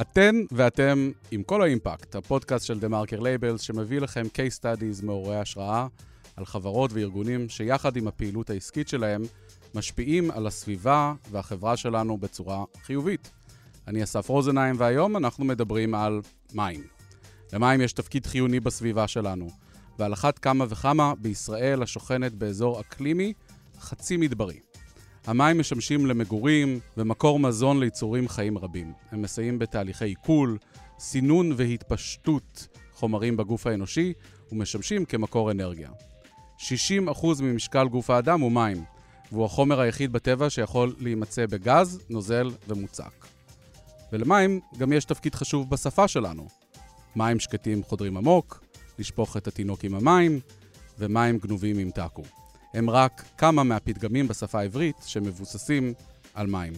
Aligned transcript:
אתן 0.00 0.36
ואתם 0.52 1.10
עם 1.30 1.42
קול 1.42 1.62
האימפקט, 1.62 2.14
הפודקאסט 2.14 2.66
של 2.66 2.78
TheMarker 2.78 3.20
Labels, 3.20 3.60
שמביא 3.60 4.00
לכם 4.00 4.22
case 4.22 4.60
studies 4.60 5.04
מעוררי 5.04 5.36
השראה 5.36 5.86
על 6.36 6.46
חברות 6.46 6.90
וארגונים 6.92 7.48
שיחד 7.48 7.96
עם 7.96 8.08
הפעילות 8.08 8.50
העסקית 8.50 8.88
שלהם 8.88 9.22
משפיעים 9.74 10.30
על 10.30 10.46
הסביבה 10.46 11.14
והחברה 11.30 11.76
שלנו 11.76 12.18
בצורה 12.18 12.64
חיובית. 12.82 13.30
אני 13.88 14.02
אסף 14.02 14.28
רוזנהיים, 14.28 14.74
והיום 14.78 15.16
אנחנו 15.16 15.44
מדברים 15.44 15.94
על 15.94 16.20
מים. 16.54 16.82
למים 17.52 17.80
יש 17.80 17.92
תפקיד 17.92 18.26
חיוני 18.26 18.60
בסביבה 18.60 19.08
שלנו, 19.08 19.48
ועל 19.98 20.12
אחת 20.12 20.38
כמה 20.38 20.64
וכמה 20.68 21.14
בישראל 21.18 21.82
השוכנת 21.82 22.34
באזור 22.34 22.80
אקלימי 22.80 23.32
חצי 23.80 24.16
מדברי. 24.16 24.65
המים 25.26 25.58
משמשים 25.58 26.06
למגורים 26.06 26.80
ומקור 26.96 27.38
מזון 27.38 27.80
ליצורים 27.80 28.28
חיים 28.28 28.58
רבים. 28.58 28.92
הם 29.12 29.22
מסייעים 29.22 29.58
בתהליכי 29.58 30.04
עיכול, 30.04 30.58
סינון 30.98 31.52
והתפשטות 31.56 32.68
חומרים 32.92 33.36
בגוף 33.36 33.66
האנושי 33.66 34.12
ומשמשים 34.52 35.04
כמקור 35.04 35.50
אנרגיה. 35.50 35.90
60% 36.58 36.62
ממשקל 37.42 37.88
גוף 37.88 38.10
האדם 38.10 38.40
הוא 38.40 38.52
מים, 38.52 38.84
והוא 39.32 39.44
החומר 39.44 39.80
היחיד 39.80 40.12
בטבע 40.12 40.50
שיכול 40.50 40.94
להימצא 40.98 41.46
בגז, 41.46 42.00
נוזל 42.10 42.50
ומוצק. 42.68 43.26
ולמים 44.12 44.60
גם 44.78 44.92
יש 44.92 45.04
תפקיד 45.04 45.34
חשוב 45.34 45.70
בשפה 45.70 46.08
שלנו. 46.08 46.46
מים 47.16 47.40
שקטים 47.40 47.82
חודרים 47.82 48.16
עמוק, 48.16 48.64
לשפוך 48.98 49.36
את 49.36 49.46
התינוק 49.46 49.84
עם 49.84 49.94
המים, 49.94 50.40
ומים 50.98 51.38
גנובים 51.38 51.78
ימתקו. 51.78 52.22
הם 52.74 52.90
רק 52.90 53.24
כמה 53.38 53.62
מהפתגמים 53.62 54.28
בשפה 54.28 54.58
העברית 54.58 54.96
שמבוססים 55.06 55.92
על 56.34 56.46
מים. 56.46 56.72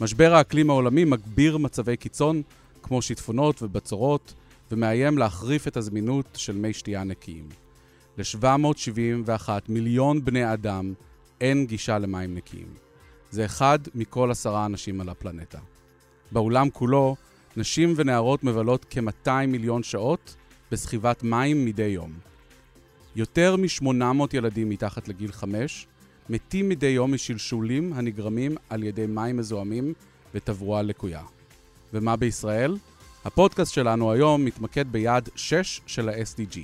משבר 0.00 0.34
האקלים 0.34 0.70
העולמי 0.70 1.04
מגביר 1.04 1.58
מצבי 1.58 1.96
קיצון 1.96 2.42
כמו 2.82 3.02
שיטפונות 3.02 3.62
ובצורות, 3.62 4.34
ומאיים 4.70 5.18
להחריף 5.18 5.68
את 5.68 5.76
הזמינות 5.76 6.26
של 6.36 6.56
מי 6.56 6.72
שתייה 6.72 7.04
נקיים. 7.04 7.48
ל-771 8.18 9.48
מיליון 9.68 10.24
בני 10.24 10.52
אדם 10.52 10.94
אין 11.40 11.66
גישה 11.66 11.98
למים 11.98 12.34
נקיים. 12.34 12.74
זה 13.30 13.44
אחד 13.44 13.78
מכל 13.94 14.30
עשרה 14.30 14.66
אנשים 14.66 15.00
על 15.00 15.08
הפלנטה. 15.08 15.58
בעולם 16.32 16.70
כולו, 16.70 17.16
נשים 17.56 17.92
ונערות 17.96 18.44
מבלות 18.44 18.86
כ-200 18.90 19.46
מיליון 19.48 19.82
שעות 19.82 20.36
בסחיבת 20.70 21.22
מים 21.22 21.64
מדי 21.64 21.82
יום. 21.82 22.12
יותר 23.16 23.56
מ-800 23.56 24.24
ילדים 24.32 24.68
מתחת 24.68 25.08
לגיל 25.08 25.32
5 25.32 25.86
מתים 26.28 26.68
מדי 26.68 26.86
יום 26.86 27.14
משלשולים 27.14 27.92
הנגרמים 27.92 28.56
על 28.70 28.82
ידי 28.82 29.06
מים 29.06 29.36
מזוהמים 29.36 29.92
ותברואה 30.34 30.82
לקויה. 30.82 31.22
ומה 31.92 32.16
בישראל? 32.16 32.76
הפודקאסט 33.24 33.72
שלנו 33.72 34.12
היום 34.12 34.44
מתמקד 34.44 34.92
ביעד 34.92 35.28
6 35.36 35.80
של 35.86 36.08
ה-SDG, 36.08 36.58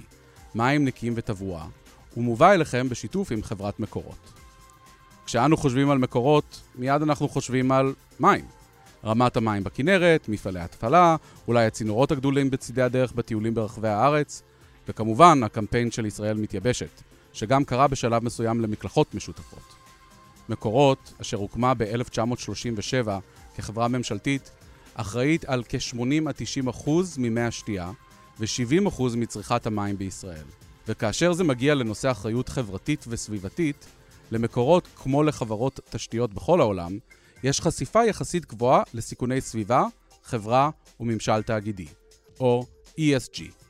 מים 0.55 0.85
נקיים 0.85 1.13
ותברואה, 1.17 1.67
ומובא 2.17 2.53
אליכם 2.53 2.89
בשיתוף 2.89 3.33
עם 3.33 3.43
חברת 3.43 3.81
מקורות. 3.81 4.33
כשאנו 5.27 5.57
חושבים 5.57 5.91
על 5.91 5.99
מקורות, 5.99 6.61
מיד 6.75 7.03
אנחנו 7.03 7.29
חושבים 7.29 7.73
על 7.73 7.95
מים. 8.21 8.45
רמת 9.05 9.37
המים 9.37 9.65
בכנרת, 9.65 10.29
מפעלי 10.29 10.61
התפלה, 10.61 11.17
אולי 11.49 11.67
הצינורות 11.67 12.13
הגדולים 12.13 12.51
בצידי 12.51 12.83
הדרך 12.83 13.13
בטיולים 13.13 13.55
ברחבי 13.55 13.89
הארץ, 13.89 14.43
וכמובן 14.89 15.43
הקמפיין 15.43 15.91
של 15.91 16.07
ישראל 16.07 16.37
מתייבשת, 16.37 17.03
שגם 17.33 17.65
קרה 17.65 17.89
בשלב 17.89 18.25
מסוים 18.25 18.61
למקלחות 18.61 19.15
משותפות. 19.15 19.75
מקורות, 20.49 21.13
אשר 21.21 21.37
הוקמה 21.37 21.75
ב-1937 21.75 23.09
כחברה 23.57 23.89
ממשלתית, 23.89 24.51
אחראית 24.95 25.45
על 25.45 25.63
כ-80 25.69 26.33
90 26.37 26.69
אחוז 26.69 27.19
ממי 27.19 27.41
השתייה 27.41 27.91
ו-70 28.41 28.89
אחוז 28.89 29.15
מצריכת 29.15 29.67
המים 29.67 29.99
בישראל. 29.99 30.45
וכאשר 30.89 31.33
זה 31.33 31.45
מגיע 31.45 31.75
לנושא 31.75 32.11
אחריות 32.11 32.49
חברתית 32.49 33.05
וסביבתית, 33.09 33.87
למקורות, 34.31 34.89
כמו 34.97 35.23
לחברות 35.23 35.81
תשתיות 35.91 36.35
בכל 36.35 36.61
העולם, 36.61 36.99
יש 37.43 37.61
חשיפה 37.61 38.05
יחסית 38.05 38.47
גבוהה 38.47 38.83
לסיכוני 38.95 39.41
סביבה, 39.41 39.85
חברה 40.25 40.71
וממשל 41.01 41.43
תאגידי, 41.43 41.87
או 42.41 42.67
ESG. 42.99 43.68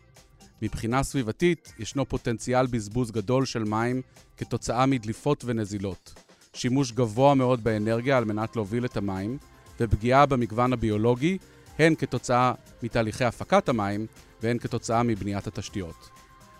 מבחינה 0.62 1.02
סביבתית, 1.02 1.72
ישנו 1.78 2.08
פוטנציאל 2.08 2.66
בזבוז 2.66 3.10
גדול 3.10 3.44
של 3.44 3.64
מים 3.64 4.02
כתוצאה 4.36 4.86
מדליפות 4.86 5.44
ונזילות, 5.46 6.14
שימוש 6.52 6.92
גבוה 6.92 7.34
מאוד 7.34 7.64
באנרגיה 7.64 8.18
על 8.18 8.24
מנת 8.24 8.56
להוביל 8.56 8.84
את 8.84 8.96
המים, 8.96 9.38
ופגיעה 9.80 10.26
במגוון 10.26 10.72
הביולוגי, 10.72 11.38
הן 11.78 11.94
כתוצאה 11.94 12.52
מתהליכי 12.82 13.24
הפקת 13.24 13.68
המים 13.68 14.06
והן 14.42 14.58
כתוצאה 14.58 15.02
מבניית 15.02 15.46
התשתיות. 15.46 16.10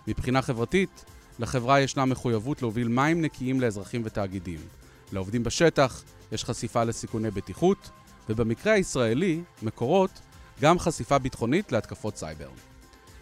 מבחינה 0.07 0.41
חברתית, 0.41 1.05
לחברה 1.39 1.79
ישנה 1.79 2.05
מחויבות 2.05 2.61
להוביל 2.61 2.87
מים 2.87 3.21
נקיים 3.21 3.61
לאזרחים 3.61 4.01
ותאגידים. 4.05 4.59
לעובדים 5.11 5.43
בשטח 5.43 6.03
יש 6.31 6.45
חשיפה 6.45 6.83
לסיכוני 6.83 7.31
בטיחות, 7.31 7.89
ובמקרה 8.29 8.73
הישראלי, 8.73 9.41
מקורות, 9.61 10.21
גם 10.61 10.79
חשיפה 10.79 11.17
ביטחונית 11.17 11.71
להתקפות 11.71 12.17
סייבר. 12.17 12.49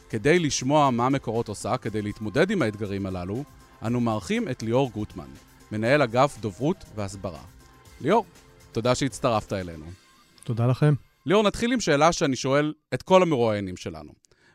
כדי 0.09 0.39
לשמוע 0.39 0.89
מה 0.89 1.09
מקורות 1.09 1.47
עושה 1.47 1.77
כדי 1.77 2.01
להתמודד 2.01 2.51
עם 2.51 2.61
האתגרים 2.61 3.05
הללו, 3.05 3.43
אנו 3.85 3.99
מארחים 3.99 4.49
את 4.49 4.63
ליאור 4.63 4.91
גוטמן, 4.91 5.29
מנהל 5.71 6.01
אגף 6.01 6.37
דוברות 6.41 6.85
והסברה. 6.95 7.41
ליאור, 8.01 8.25
תודה 8.71 8.95
שהצטרפת 8.95 9.53
אלינו. 9.53 9.85
תודה 10.43 10.67
לכם. 10.67 10.93
ליאור, 11.25 11.43
נתחיל 11.43 11.73
עם 11.73 11.79
שאלה 11.79 12.11
שאני 12.11 12.35
שואל 12.35 12.73
את 12.93 13.03
כל 13.03 13.21
המרואיינים 13.21 13.77
שלנו. 13.77 14.11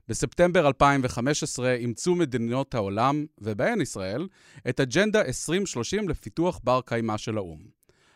בספטמבר 0.09 0.67
2015 0.67 1.73
אימצו 1.73 2.15
מדינות 2.15 2.75
העולם, 2.75 3.27
ובהן 3.39 3.81
ישראל, 3.81 4.29
את 4.69 4.81
אג'נדה 4.81 5.23
2030 5.23 6.09
לפיתוח 6.09 6.61
בר 6.65 6.81
קיימא 6.85 7.17
של 7.17 7.37
האו"ם. 7.37 7.59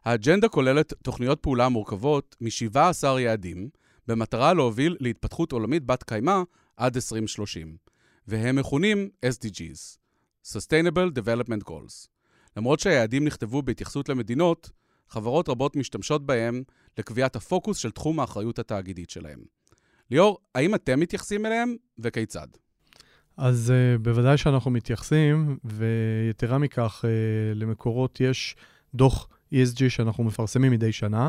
האג'נדה 0.04 0.48
כוללת 0.48 0.92
תוכניות 1.02 1.40
פעולה 1.40 1.68
מורכבות 1.68 2.36
מ-17 2.40 3.06
יעדים, 3.18 3.68
במטרה 4.06 4.54
להוביל 4.54 4.96
להתפתחות 5.00 5.52
עולמית 5.52 5.84
בת 5.84 6.02
קיימא 6.02 6.42
עד 6.76 6.96
2030, 6.96 7.76
והם 8.26 8.56
מכונים 8.56 9.08
SDGs, 9.26 9.98
Sustainable 10.44 11.18
Development 11.18 11.70
Goals. 11.70 12.08
למרות 12.56 12.80
שהיעדים 12.80 13.24
נכתבו 13.24 13.62
בהתייחסות 13.62 14.08
למדינות, 14.08 14.70
חברות 15.08 15.48
רבות 15.48 15.76
משתמשות 15.76 16.26
בהם 16.26 16.62
לקביעת 16.98 17.36
הפוקוס 17.36 17.78
של 17.78 17.90
תחום 17.90 18.20
האחריות 18.20 18.58
התאגידית 18.58 19.10
שלהם. 19.10 19.38
ליאור, 20.10 20.38
האם 20.54 20.74
אתם 20.74 21.00
מתייחסים 21.00 21.46
אליהם 21.46 21.76
וכיצד? 21.98 22.46
אז 23.36 23.72
uh, 23.72 23.98
בוודאי 24.02 24.36
שאנחנו 24.38 24.70
מתייחסים, 24.70 25.58
ויתרה 25.64 26.58
מכך, 26.58 27.04
uh, 27.04 27.08
למקורות 27.54 28.20
יש 28.20 28.56
דוח 28.94 29.28
ESG 29.54 29.88
שאנחנו 29.88 30.24
מפרסמים 30.24 30.72
מדי 30.72 30.92
שנה, 30.92 31.28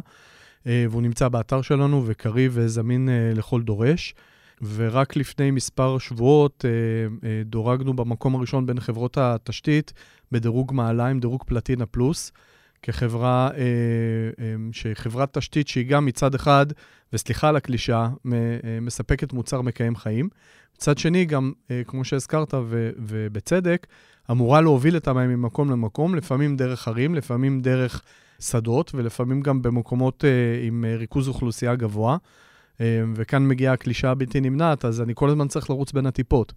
uh, 0.63 0.67
והוא 0.89 1.01
נמצא 1.01 1.27
באתר 1.27 1.61
שלנו 1.61 2.03
וקריא 2.05 2.49
וזמין 2.51 3.09
uh, 3.09 3.37
לכל 3.37 3.61
דורש. 3.61 4.15
ורק 4.61 5.15
לפני 5.15 5.51
מספר 5.51 5.97
שבועות 5.97 6.65
uh, 6.65 7.21
uh, 7.21 7.25
דורגנו 7.45 7.93
במקום 7.93 8.35
הראשון 8.35 8.65
בין 8.65 8.79
חברות 8.79 9.17
התשתית 9.17 9.93
בדירוג 10.31 10.71
מעלה 10.73 11.07
עם 11.07 11.19
דירוג 11.19 11.43
פלטינה 11.43 11.85
פלוס. 11.85 12.31
כחברה, 12.81 13.49
אה, 13.57 13.61
אה, 14.39 14.55
שחברת 14.71 15.37
תשתית 15.37 15.67
שהיא 15.67 15.87
גם 15.87 16.05
מצד 16.05 16.35
אחד, 16.35 16.65
וסליחה 17.13 17.49
על 17.49 17.55
הקלישה, 17.55 18.09
אה, 18.33 18.79
מספקת 18.81 19.33
מוצר 19.33 19.61
מקיים 19.61 19.95
חיים. 19.95 20.29
מצד 20.75 20.97
שני, 20.97 21.25
גם, 21.25 21.51
אה, 21.71 21.81
כמו 21.87 22.05
שהזכרת, 22.05 22.53
ו, 22.53 22.89
ובצדק, 22.97 23.87
אמורה 24.31 24.61
להוביל 24.61 24.97
את 24.97 25.07
המים 25.07 25.29
ממקום 25.29 25.71
למקום, 25.71 26.15
לפעמים 26.15 26.57
דרך 26.57 26.87
ערים, 26.87 27.15
לפעמים 27.15 27.61
דרך 27.61 28.01
שדות, 28.39 28.91
ולפעמים 28.95 29.41
גם 29.41 29.61
במקומות 29.61 30.25
אה, 30.25 30.67
עם 30.67 30.85
ריכוז 30.97 31.27
אוכלוסייה 31.27 31.75
גבוה. 31.75 32.17
אה, 32.81 33.01
וכאן 33.15 33.47
מגיעה 33.47 33.73
הקלישה 33.73 34.11
הבלתי 34.11 34.41
נמנעת, 34.41 34.85
אז 34.85 35.01
אני 35.01 35.13
כל 35.15 35.29
הזמן 35.29 35.47
צריך 35.47 35.69
לרוץ 35.69 35.91
בין 35.91 36.05
הטיפות. 36.05 36.53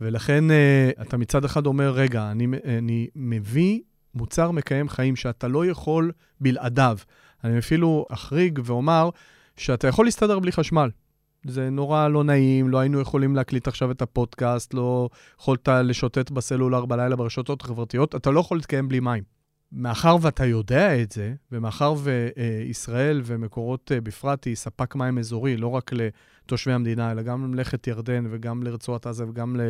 ולכן 0.00 0.50
אה, 0.50 0.90
אתה 1.02 1.16
מצד 1.16 1.44
אחד 1.44 1.66
אומר, 1.66 1.90
רגע, 1.90 2.30
אני, 2.30 2.46
אני 2.78 3.06
מביא 3.16 3.80
מוצר 4.14 4.50
מקיים 4.50 4.88
חיים 4.88 5.16
שאתה 5.16 5.48
לא 5.48 5.66
יכול 5.66 6.12
בלעדיו. 6.40 6.98
אני 7.44 7.58
אפילו 7.58 8.06
אחריג 8.10 8.60
ואומר 8.64 9.10
שאתה 9.56 9.88
יכול 9.88 10.04
להסתדר 10.06 10.38
בלי 10.38 10.52
חשמל. 10.52 10.90
זה 11.46 11.70
נורא 11.70 12.08
לא 12.08 12.24
נעים, 12.24 12.68
לא 12.68 12.78
היינו 12.78 13.00
יכולים 13.00 13.36
להקליט 13.36 13.68
עכשיו 13.68 13.90
את 13.90 14.02
הפודקאסט, 14.02 14.74
לא 14.74 15.08
יכולת 15.40 15.68
לשוטט 15.68 16.30
בסלולר 16.30 16.84
בלילה 16.84 17.16
ברשתות 17.16 17.62
החברתיות, 17.62 18.14
אתה 18.14 18.30
לא 18.30 18.40
יכול 18.40 18.56
להתקיים 18.56 18.88
בלי 18.88 19.00
מים. 19.00 19.22
מאחר 19.72 20.16
ואתה 20.20 20.46
יודע 20.46 21.02
את 21.02 21.12
זה, 21.12 21.34
ומאחר 21.52 21.94
וישראל 22.02 23.20
ומקורות 23.24 23.92
אה, 23.92 24.00
בפרט 24.00 24.44
היא 24.44 24.56
ספק 24.56 24.94
מים 24.94 25.18
אזורי, 25.18 25.56
לא 25.56 25.68
רק 25.68 25.90
לתושבי 25.92 26.72
המדינה, 26.72 27.10
אלא 27.10 27.22
גם 27.22 27.44
למלאכת 27.44 27.86
ירדן 27.86 28.26
וגם 28.30 28.62
לרצועת 28.62 29.06
עזה 29.06 29.28
וגם 29.28 29.60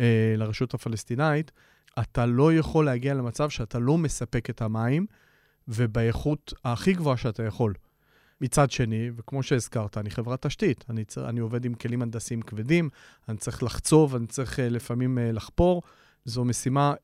אה, 0.00 0.34
לרשות 0.36 0.74
הפלסטינאית, 0.74 1.52
אתה 1.98 2.26
לא 2.26 2.54
יכול 2.54 2.84
להגיע 2.84 3.14
למצב 3.14 3.50
שאתה 3.50 3.78
לא 3.78 3.98
מספק 3.98 4.50
את 4.50 4.62
המים, 4.62 5.06
ובאיכות 5.68 6.54
הכי 6.64 6.92
גבוהה 6.92 7.16
שאתה 7.16 7.42
יכול. 7.42 7.74
מצד 8.40 8.70
שני, 8.70 9.10
וכמו 9.16 9.42
שהזכרת, 9.42 9.98
אני 9.98 10.10
חברת 10.10 10.46
תשתית. 10.46 10.84
אני, 10.90 11.04
צר, 11.04 11.28
אני 11.28 11.40
עובד 11.40 11.64
עם 11.64 11.74
כלים 11.74 12.02
הנדסיים 12.02 12.42
כבדים, 12.42 12.88
אני 13.28 13.36
צריך 13.36 13.62
לחצוב, 13.62 14.14
אני 14.14 14.26
צריך 14.26 14.60
אה, 14.60 14.68
לפעמים 14.68 15.18
לחפור. 15.32 15.82
זו 16.24 16.44
משימה 16.44 16.94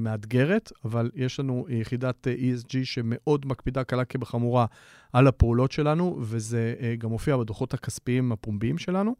מאתגרת, 0.00 0.72
אבל 0.84 1.10
יש 1.14 1.40
לנו 1.40 1.66
יחידת 1.68 2.28
אה, 2.28 2.34
ESG 2.34 2.84
שמאוד 2.84 3.46
מקפידה 3.46 3.84
קלה 3.84 4.04
כבחמורה 4.04 4.66
על 5.12 5.26
הפעולות 5.26 5.72
שלנו, 5.72 6.18
וזה 6.20 6.74
אה, 6.80 6.94
גם 6.96 7.10
מופיע 7.10 7.36
בדוחות 7.36 7.74
הכספיים 7.74 8.32
הפומביים 8.32 8.78
שלנו. 8.78 9.14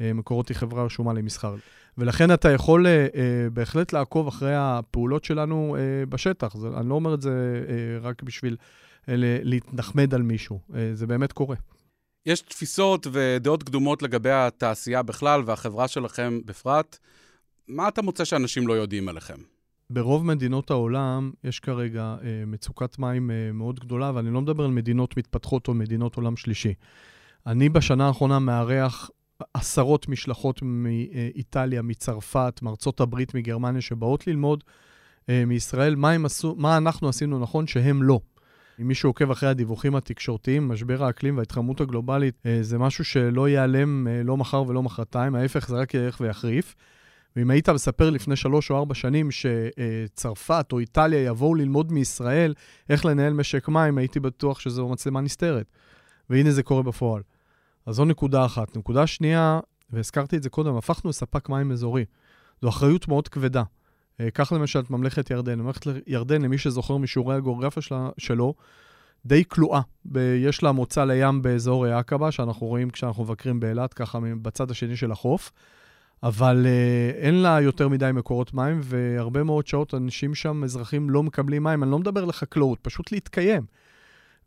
אה, 0.00 0.12
מקורות 0.12 0.48
היא 0.48 0.56
חברה 0.56 0.84
רשומה 0.84 1.12
למסחר. 1.12 1.54
ולכן 1.98 2.34
אתה 2.34 2.50
יכול 2.50 2.86
אה, 2.86 3.06
אה, 3.14 3.50
בהחלט 3.52 3.92
לעקוב 3.92 4.26
אחרי 4.26 4.54
הפעולות 4.56 5.24
שלנו 5.24 5.76
אה, 5.78 6.06
בשטח. 6.06 6.56
זה, 6.56 6.68
אני 6.76 6.88
לא 6.88 6.94
אומר 6.94 7.14
את 7.14 7.22
זה 7.22 7.64
אה, 7.68 8.08
רק 8.08 8.22
בשביל 8.22 8.56
אה, 9.08 9.14
להתנחמד 9.18 10.14
על 10.14 10.22
מישהו, 10.22 10.60
אה, 10.74 10.90
זה 10.94 11.06
באמת 11.06 11.32
קורה. 11.32 11.56
יש 12.26 12.40
תפיסות 12.40 13.06
ודעות 13.12 13.62
קדומות 13.62 14.02
לגבי 14.02 14.30
התעשייה 14.30 15.02
בכלל 15.02 15.42
והחברה 15.46 15.88
שלכם 15.88 16.40
בפרט. 16.44 16.98
מה 17.68 17.88
אתה 17.88 18.02
מוצא 18.02 18.24
שאנשים 18.24 18.68
לא 18.68 18.72
יודעים 18.72 19.08
עליכם? 19.08 19.51
ברוב 19.92 20.26
מדינות 20.26 20.70
העולם 20.70 21.30
יש 21.44 21.60
כרגע 21.60 22.02
אה, 22.02 22.42
מצוקת 22.46 22.98
מים 22.98 23.30
אה, 23.30 23.52
מאוד 23.54 23.80
גדולה, 23.80 24.12
ואני 24.14 24.30
לא 24.30 24.40
מדבר 24.40 24.64
על 24.64 24.70
מדינות 24.70 25.16
מתפתחות 25.16 25.68
או 25.68 25.74
מדינות 25.74 26.16
עולם 26.16 26.36
שלישי. 26.36 26.74
אני 27.46 27.68
בשנה 27.68 28.06
האחרונה 28.06 28.38
מארח 28.38 29.10
עשרות 29.54 30.08
משלחות 30.08 30.60
מאיטליה, 30.62 31.82
מצרפת, 31.82 32.60
מארצות 32.62 33.00
הברית, 33.00 33.34
מגרמניה, 33.34 33.80
שבאות 33.80 34.26
ללמוד 34.26 34.64
אה, 35.28 35.44
מישראל 35.46 35.94
מה, 35.94 36.12
עשו, 36.24 36.54
מה 36.58 36.76
אנחנו 36.76 37.08
עשינו 37.08 37.38
נכון 37.38 37.66
שהם 37.66 38.02
לא. 38.02 38.20
אם 38.80 38.88
מישהו 38.88 39.08
עוקב 39.08 39.30
אחרי 39.30 39.48
הדיווחים 39.48 39.96
התקשורתיים, 39.96 40.68
משבר 40.68 41.04
האקלים 41.04 41.36
וההתחממות 41.36 41.80
הגלובלית, 41.80 42.34
אה, 42.46 42.58
זה 42.60 42.78
משהו 42.78 43.04
שלא 43.04 43.48
ייעלם 43.48 44.08
אה, 44.08 44.22
לא 44.24 44.36
מחר 44.36 44.64
ולא 44.68 44.82
מחרתיים, 44.82 45.34
ההפך 45.34 45.68
זה 45.68 45.76
רק 45.76 45.94
ילך 45.94 46.20
ויחריף. 46.20 46.74
ואם 47.36 47.50
היית 47.50 47.68
מספר 47.68 48.10
לפני 48.10 48.36
שלוש 48.36 48.70
או 48.70 48.76
ארבע 48.76 48.94
שנים 48.94 49.28
שצרפת 49.30 50.66
או 50.72 50.78
איטליה 50.78 51.24
יבואו 51.24 51.54
ללמוד 51.54 51.92
מישראל 51.92 52.54
איך 52.88 53.04
לנהל 53.04 53.32
משק 53.32 53.68
מים, 53.68 53.98
הייתי 53.98 54.20
בטוח 54.20 54.60
שזו 54.60 54.88
מצלמה 54.88 55.20
נסתרת. 55.20 55.66
והנה 56.30 56.50
זה 56.50 56.62
קורה 56.62 56.82
בפועל. 56.82 57.22
אז 57.86 57.94
זו 57.94 58.04
נקודה 58.04 58.44
אחת. 58.44 58.76
נקודה 58.76 59.06
שנייה, 59.06 59.60
והזכרתי 59.90 60.36
את 60.36 60.42
זה 60.42 60.50
קודם, 60.50 60.76
הפכנו 60.76 61.10
לספק 61.10 61.48
מים 61.48 61.72
אזורי. 61.72 62.04
זו 62.62 62.68
אחריות 62.68 63.08
מאוד 63.08 63.28
כבדה. 63.28 63.62
אה, 64.20 64.30
קח 64.30 64.52
למשל 64.52 64.78
את 64.78 64.90
ממלכת 64.90 65.30
ירדן. 65.30 65.60
ממלכת 65.60 65.86
ירדן, 66.06 66.42
למי 66.42 66.58
שזוכר 66.58 66.96
משיעורי 66.96 67.36
הגיאוגרפיה 67.36 67.82
שלה, 67.82 68.08
שלו, 68.18 68.54
די 69.26 69.44
כלואה. 69.48 69.80
ב- 70.04 70.36
יש 70.38 70.62
לה 70.62 70.72
מוצא 70.72 71.04
לים 71.04 71.42
באזור 71.42 71.86
עקבה, 71.86 72.30
שאנחנו 72.30 72.66
רואים 72.66 72.90
כשאנחנו 72.90 73.24
מבקרים 73.24 73.60
באילת, 73.60 73.94
ככה 73.94 74.18
בצד 74.42 74.70
השני 74.70 74.96
של 74.96 75.12
החוף. 75.12 75.52
אבל 76.22 76.66
uh, 76.66 77.16
אין 77.16 77.34
לה 77.34 77.60
יותר 77.60 77.88
מדי 77.88 78.10
מקורות 78.14 78.54
מים, 78.54 78.80
והרבה 78.82 79.42
מאוד 79.42 79.66
שעות 79.66 79.94
אנשים 79.94 80.34
שם, 80.34 80.64
אזרחים, 80.64 81.10
לא 81.10 81.22
מקבלים 81.22 81.62
מים. 81.62 81.82
אני 81.82 81.90
לא 81.90 81.98
מדבר 81.98 82.24
לחקלאות, 82.24 82.78
פשוט 82.82 83.12
להתקיים. 83.12 83.62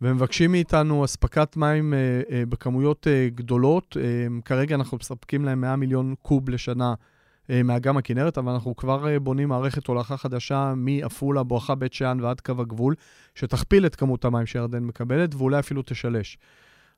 ומבקשים 0.02 0.52
מאיתנו 0.52 1.06
אספקת 1.06 1.58
מים 1.58 1.94
uh, 1.94 2.30
uh, 2.30 2.34
בכמויות 2.50 3.08
uh, 3.08 3.36
גדולות. 3.36 3.98
Uh, 3.98 4.42
כרגע 4.46 4.76
אנחנו 4.76 4.98
מספקים 4.98 5.46
להם 5.46 5.62
100 5.62 5.76
מיליון 5.76 6.16
קוב 6.22 6.50
לשנה 6.50 6.94
uh, 6.94 7.52
מאגם 7.64 7.98
הכנרת, 7.98 8.38
אבל 8.38 8.52
אנחנו 8.52 8.76
כבר 8.76 9.06
uh, 9.06 9.20
בונים 9.20 9.50
מערכת 9.50 9.88
הולכה 9.88 10.18
חדשה 10.18 10.74
מעפולה, 10.78 11.44
בואכה 11.44 11.76
בית 11.76 11.94
שאן 11.94 12.20
ועד 12.22 12.42
קו 12.42 12.54
הגבול, 12.60 12.96
שתכפיל 13.36 13.86
את 13.86 13.96
כמות 13.96 14.26
המים 14.26 14.46
שירדן 14.46 14.84
מקבלת, 14.84 15.36
ואולי 15.36 15.60
אפילו 15.60 15.82
תשלש. 15.86 16.38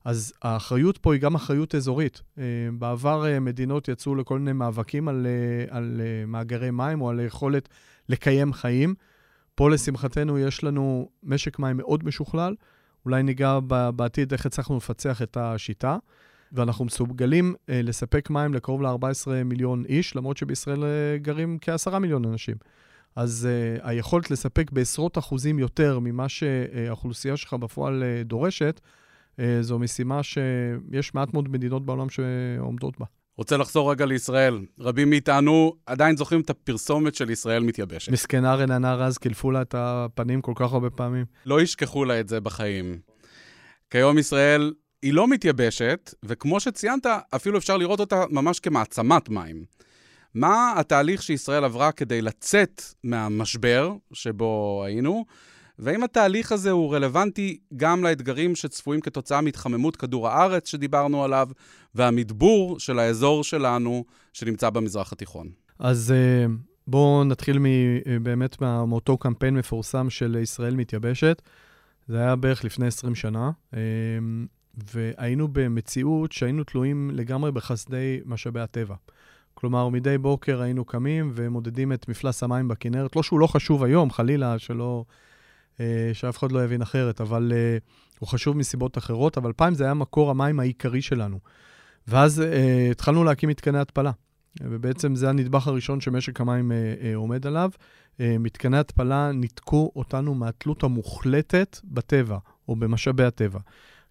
אז 0.07 0.33
האחריות 0.42 0.98
פה 0.98 1.13
היא 1.13 1.21
גם 1.21 1.36
אחריות 1.36 1.75
אזורית. 1.75 2.21
Uh, 2.21 2.39
בעבר 2.80 3.24
uh, 3.24 3.39
מדינות 3.39 3.88
יצאו 3.88 4.15
לכל 4.15 4.39
מיני 4.39 4.54
מאבקים 4.54 5.07
על, 5.07 5.27
uh, 5.69 5.74
על 5.75 6.01
מאגרי 6.27 6.71
מים 6.71 7.01
או 7.01 7.09
על 7.09 7.19
היכולת 7.19 7.69
לקיים 8.09 8.54
חיים. 8.54 8.95
פה 9.56 9.69
לשמחתנו 9.69 10.39
יש 10.39 10.63
לנו 10.63 11.09
משק 11.24 11.59
מים 11.59 11.77
מאוד 11.77 12.06
משוכלל. 12.06 12.56
אולי 13.06 13.24
ניגע 13.24 13.59
בעתיד 13.95 14.31
איך 14.31 14.45
הצלחנו 14.45 14.77
לפצח 14.77 15.21
את 15.21 15.38
השיטה. 15.38 15.98
ואנחנו 16.51 16.86
מסוגלים 16.86 17.56
לספק 17.68 18.30
מים 18.30 18.54
לקרוב 18.54 18.81
ל-14 18.81 19.44
מיליון 19.45 19.86
איש, 19.86 20.15
למרות 20.15 20.38
שבישראל 20.38 20.83
גרים 21.21 21.57
כ-10 21.62 22.00
מיליון 22.00 22.25
אנשים. 22.25 22.56
אז 23.15 23.48
uh, 23.48 23.88
היכולת 23.88 24.31
לספק 24.31 24.71
בעשרות 24.71 25.18
אחוזים 25.18 25.59
יותר 25.59 26.00
ממה 26.00 26.30
שהאוכלוסייה 26.30 27.38
שלך 27.38 27.54
בפועל 27.54 28.04
uh, 28.04 28.27
דורשת, 28.27 28.81
זו 29.62 29.80
משימה 29.80 30.24
שיש 30.24 31.13
מעט 31.13 31.34
מאוד 31.34 31.50
מדינות 31.50 31.86
בעולם 31.86 32.10
שעומדות 32.10 33.00
בה. 33.00 33.06
רוצה 33.38 33.57
לחזור 33.57 33.92
רגע 33.92 34.06
לישראל. 34.06 34.60
רבים 34.80 35.10
מאיתנו 35.10 35.74
עדיין 35.86 36.18
זוכרים 36.18 36.42
את 36.42 36.50
הפרסומת 36.50 37.16
של 37.16 37.30
ישראל 37.30 37.63
מתייבשת. 37.63 38.12
מסכנה 38.12 38.56
רננה 38.56 38.95
רז, 38.95 39.18
קילפו 39.18 39.51
לה 39.51 39.62
את 39.62 39.75
הפנים 39.78 40.42
כל 40.42 40.54
כך 40.56 40.74
הרבה 40.74 40.89
פעמים. 40.89 41.25
לא 41.45 41.62
ישכחו 41.62 42.06
לה 42.06 42.19
את 42.19 42.28
זה 42.28 42.39
בחיים. 42.39 43.00
כיום 43.89 44.18
ישראל 44.18 44.74
היא 45.01 45.13
לא 45.13 45.28
מתייבשת, 45.28 46.13
וכמו 46.25 46.60
שציינת, 46.60 47.06
אפילו 47.36 47.57
אפשר 47.57 47.78
לראות 47.78 48.00
אותה 48.00 48.24
ממש 48.30 48.60
כמעצמת 48.60 49.30
מים. 49.30 49.66
מה 50.33 50.74
התהליך 50.78 51.24
שישראל 51.24 51.63
עברה 51.63 51.92
כדי 51.92 52.22
לצאת 52.22 52.81
מהמשבר 53.04 53.94
שבו 54.13 54.83
היינו, 54.86 55.25
והאם 55.80 56.04
התהליך 56.04 56.52
הזה 56.52 56.72
הוא 56.72 56.96
רלוונטי 56.96 57.58
גם 57.76 58.04
לאתגרים 58.04 58.56
שצפויים 58.56 59.02
כתוצאה 59.02 59.42
מהתחממות 59.42 59.96
כדור 59.96 60.28
הארץ 60.28 60.68
שדיברנו 60.68 61.24
עליו, 61.24 61.50
והמדבור 61.96 62.80
של 62.80 63.00
האזור 63.00 63.44
שלנו 63.44 64.06
שנמצא 64.34 64.70
במזרח 64.70 65.14
התיכון? 65.14 65.48
אז 65.80 66.12
אה, 66.12 66.46
בואו 66.88 67.24
נתחיל 67.24 67.60
אה, 67.66 68.20
באמת 68.20 68.62
מאותו 68.62 69.18
קמפיין 69.18 69.58
מפורסם 69.58 70.10
של 70.10 70.38
ישראל 70.42 70.76
מתייבשת. 70.76 71.42
זה 72.08 72.18
היה 72.18 72.36
בערך 72.36 72.64
לפני 72.64 72.88
20 72.88 73.16
שנה, 73.16 73.52
אה, 73.74 73.80
והיינו 74.94 75.48
במציאות 75.48 76.32
שהיינו 76.32 76.64
תלויים 76.64 77.12
לגמרי 77.14 77.52
בחסדי 77.52 78.20
משאבי 78.26 78.60
הטבע. 78.60 78.96
כלומר, 79.54 79.90
מדי 79.90 80.18
בוקר 80.18 80.62
היינו 80.62 80.86
קמים 80.86 81.32
ומודדים 81.36 81.94
את 81.94 82.08
מפלס 82.08 82.44
המים 82.44 82.68
בכנרת. 82.68 83.16
לא 83.16 83.24
שהוא 83.24 83.40
לא 83.40 83.48
חשוב 83.48 83.84
היום, 83.84 84.12
חלילה, 84.12 84.60
שלא... 84.60 85.06
שאף 86.14 86.38
אחד 86.38 86.52
לא 86.52 86.64
יבין 86.64 86.82
אחרת, 86.82 87.22
אבל 87.22 87.54
הוא 88.20 88.30
חשוב 88.30 88.58
מסיבות 88.58 88.98
אחרות, 88.98 89.38
אבל 89.38 89.54
פעם 89.54 89.74
זה 89.74 89.84
היה 89.84 89.94
מקור 89.94 90.30
המים 90.30 90.60
העיקרי 90.60 91.02
שלנו. 91.02 91.40
ואז 92.07 92.40
uh, 92.40 92.92
התחלנו 92.92 93.24
להקים 93.24 93.50
מתקני 93.50 93.80
התפלה. 93.80 94.12
ובעצם 94.62 95.16
זה 95.16 95.30
הנדבך 95.30 95.68
הראשון 95.68 96.02
שמשק 96.02 96.42
המים 96.42 96.72
עומד 97.16 97.48
עליו. 97.48 97.69
מתקני 98.19 98.78
התפלה 98.78 99.31
ניתקו 99.31 99.92
אותנו 99.96 100.36
מהתלות 100.36 100.84
המוחלטת 100.84 101.78
בטבע, 101.84 102.38
או 102.68 102.76
במשאבי 102.76 103.24
הטבע. 103.24 103.60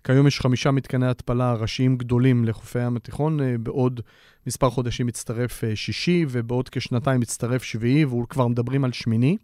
כיום 0.04 0.26
יש 0.26 0.40
חמישה 0.40 0.70
מתקני 0.70 1.06
התפלה 1.06 1.54
ראשיים 1.54 1.96
גדולים 1.96 2.44
לחופי 2.44 2.78
הים 2.78 2.96
התיכון, 2.96 3.38
בעוד 3.60 4.00
מספר 4.46 4.70
חודשים 4.70 5.06
מצטרף 5.06 5.64
שישי, 5.74 6.26
ובעוד 6.28 6.68
כשנתיים 6.68 7.20
מצטרף 7.20 7.62
שביעי, 7.62 8.04
וכבר 8.04 8.46
מדברים 8.46 8.84
על 8.84 8.92
שמיני. 8.92 9.36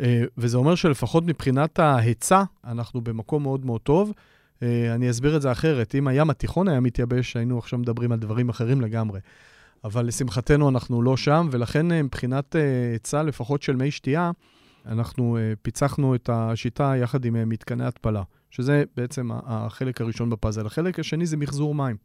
Uh, 0.00 0.04
וזה 0.38 0.56
אומר 0.56 0.74
שלפחות 0.74 1.24
מבחינת 1.26 1.78
ההיצע, 1.78 2.42
אנחנו 2.64 3.00
במקום 3.00 3.42
מאוד 3.42 3.66
מאוד 3.66 3.80
טוב. 3.80 4.12
אה, 4.62 4.94
אני 4.94 5.10
אסביר 5.10 5.36
את 5.36 5.42
זה 5.42 5.52
אחרת. 5.52 5.94
אם 5.94 6.08
הים 6.08 6.30
התיכון 6.30 6.68
היה 6.68 6.80
מתייבש, 6.80 7.36
היינו 7.36 7.58
עכשיו 7.58 7.78
מדברים 7.78 8.12
על 8.12 8.18
דברים 8.18 8.48
אחרים 8.48 8.80
לגמרי. 8.80 9.20
אבל 9.84 10.06
לשמחתנו 10.06 10.68
אנחנו 10.68 11.02
לא 11.02 11.16
שם, 11.16 11.48
ולכן 11.50 11.92
אה, 11.92 12.02
מבחינת 12.02 12.56
אה, 12.56 12.90
היצע, 12.92 13.22
לפחות 13.22 13.62
של 13.62 13.76
מי 13.76 13.90
שתייה, 13.90 14.30
אנחנו 14.86 15.38
פיצחנו 15.62 16.14
את 16.14 16.30
השיטה 16.32 16.94
יחד 16.96 17.24
עם 17.24 17.48
מתקני 17.48 17.84
התפלה, 17.84 18.22
שזה 18.50 18.84
בעצם 18.96 19.30
החלק 19.46 20.00
הראשון 20.00 20.30
בפאזל. 20.30 20.66
החלק 20.66 20.98
השני 20.98 21.26
זה 21.26 21.36
מחזור 21.36 21.74
מים. 21.74 21.96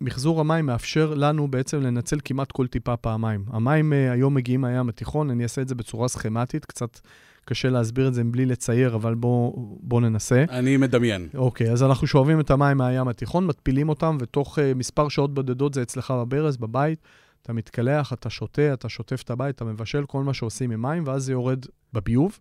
מחזור 0.00 0.40
המים 0.40 0.66
מאפשר 0.66 1.14
לנו 1.14 1.48
בעצם 1.48 1.80
לנצל 1.80 2.18
כמעט 2.24 2.52
כל 2.52 2.66
טיפה 2.66 2.96
פעמיים. 2.96 3.44
המים 3.52 3.92
היום 3.92 4.34
מגיעים 4.34 4.60
מהים 4.60 4.88
התיכון, 4.88 5.30
אני 5.30 5.42
אעשה 5.42 5.62
את 5.62 5.68
זה 5.68 5.74
בצורה 5.74 6.08
סכמטית, 6.08 6.64
קצת 6.64 7.00
קשה 7.44 7.70
להסביר 7.70 8.08
את 8.08 8.14
זה 8.14 8.24
בלי 8.24 8.46
לצייר, 8.46 8.94
אבל 8.94 9.14
בואו 9.14 9.78
בוא 9.82 10.00
ננסה. 10.00 10.44
אני 10.50 10.76
מדמיין. 10.76 11.28
אוקיי, 11.34 11.72
אז 11.72 11.82
אנחנו 11.82 12.06
שואבים 12.06 12.40
את 12.40 12.50
המים 12.50 12.76
מהים 12.76 13.08
התיכון, 13.08 13.46
מטפילים 13.46 13.88
אותם, 13.88 14.16
ותוך 14.20 14.58
uh, 14.58 14.62
מספר 14.74 15.08
שעות 15.08 15.34
בודדות 15.34 15.74
זה 15.74 15.82
אצלך 15.82 16.10
בברז, 16.10 16.56
בבית. 16.56 16.98
אתה 17.42 17.52
מתקלח, 17.52 18.12
אתה 18.12 18.30
שותה, 18.30 18.72
אתה 18.72 18.88
שוטף 18.88 19.22
את 19.22 19.30
הבית, 19.30 19.56
אתה 19.56 19.64
מבשל 19.64 20.04
כל 20.06 20.24
מה 20.24 20.34
שעושים 20.34 20.70
עם 20.70 20.82
מים, 20.82 21.02
ואז 21.06 21.24
זה 21.24 21.32
יורד 21.32 21.66
בביוב. 21.92 22.38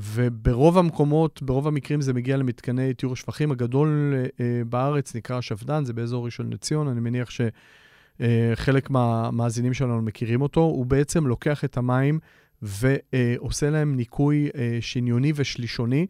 וברוב 0.00 0.78
המקומות, 0.78 1.42
ברוב 1.42 1.66
המקרים 1.66 2.00
זה 2.00 2.14
מגיע 2.14 2.36
למתקני 2.36 2.94
טיהור 2.94 3.16
שפכים. 3.16 3.50
הגדול 3.50 4.14
uh, 4.14 4.40
בארץ 4.68 5.16
נקרא 5.16 5.40
שפדן, 5.40 5.84
זה 5.84 5.92
באזור 5.92 6.24
ראשון 6.24 6.52
לציון, 6.52 6.88
אני 6.88 7.00
מניח 7.00 7.28
שחלק 7.30 8.86
uh, 8.86 8.92
מהמאזינים 8.92 9.74
שלנו 9.74 10.02
מכירים 10.02 10.42
אותו. 10.42 10.60
הוא 10.60 10.86
בעצם 10.86 11.26
לוקח 11.26 11.64
את 11.64 11.76
המים 11.76 12.18
ועושה 12.62 13.70
להם 13.70 13.96
ניקוי 13.96 14.48
אה, 14.56 14.78
שניוני 14.80 15.32
ושלישוני 15.34 16.06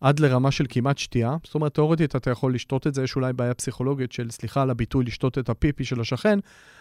עד 0.00 0.20
לרמה 0.20 0.50
של 0.50 0.64
כמעט 0.68 0.98
שתייה. 0.98 1.36
זאת 1.44 1.54
אומרת, 1.54 1.74
תאורטית 1.74 2.16
אתה 2.16 2.30
יכול 2.30 2.54
לשתות 2.54 2.86
את 2.86 2.94
זה, 2.94 3.02
יש 3.02 3.16
אולי 3.16 3.32
בעיה 3.32 3.54
פסיכולוגית 3.54 4.12
של, 4.12 4.30
סליחה 4.30 4.62
על 4.62 4.70
הביטוי, 4.70 5.04
לשתות 5.04 5.38
את 5.38 5.48
הפיפי 5.48 5.84
של 5.84 6.00
השכן, 6.00 6.38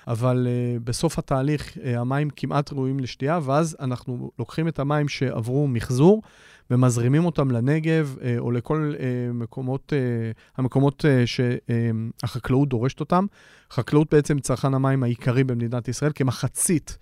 אבל 0.08 0.48
uh, 0.48 0.80
בסוף 0.84 1.20
התהליך 1.20 1.78
uh, 1.78 1.80
המים 1.98 2.30
כמעט 2.30 2.74
ראויים 2.74 3.00
לשתייה, 3.00 3.40
ואז 3.44 3.78
אנחנו 3.80 4.32
לוקחים 4.40 4.68
את 4.68 4.80
המים 4.80 5.08
שעברו 5.08 5.68
מחזור 5.68 6.22
ומזרימים 6.72 7.26
אותם 7.26 7.52
לנגב 7.52 8.16
uh, 8.20 8.24
או 8.38 8.52
לכל 8.52 8.94
uh, 8.96 9.00
מקומות, 9.34 9.94
uh, 9.94 10.58
המקומות 10.58 11.06
uh, 11.06 11.08
שהחקלאות 11.26 12.70
דורשת 12.70 13.00
אותם. 13.00 13.26
חקלאות 13.72 14.14
בעצם 14.14 14.40
צרכן 14.40 14.74
המים 14.74 15.04
העיקרי 15.04 15.44
במדינת 15.44 15.88
ישראל, 15.88 16.12
כמחצית. 16.16 16.98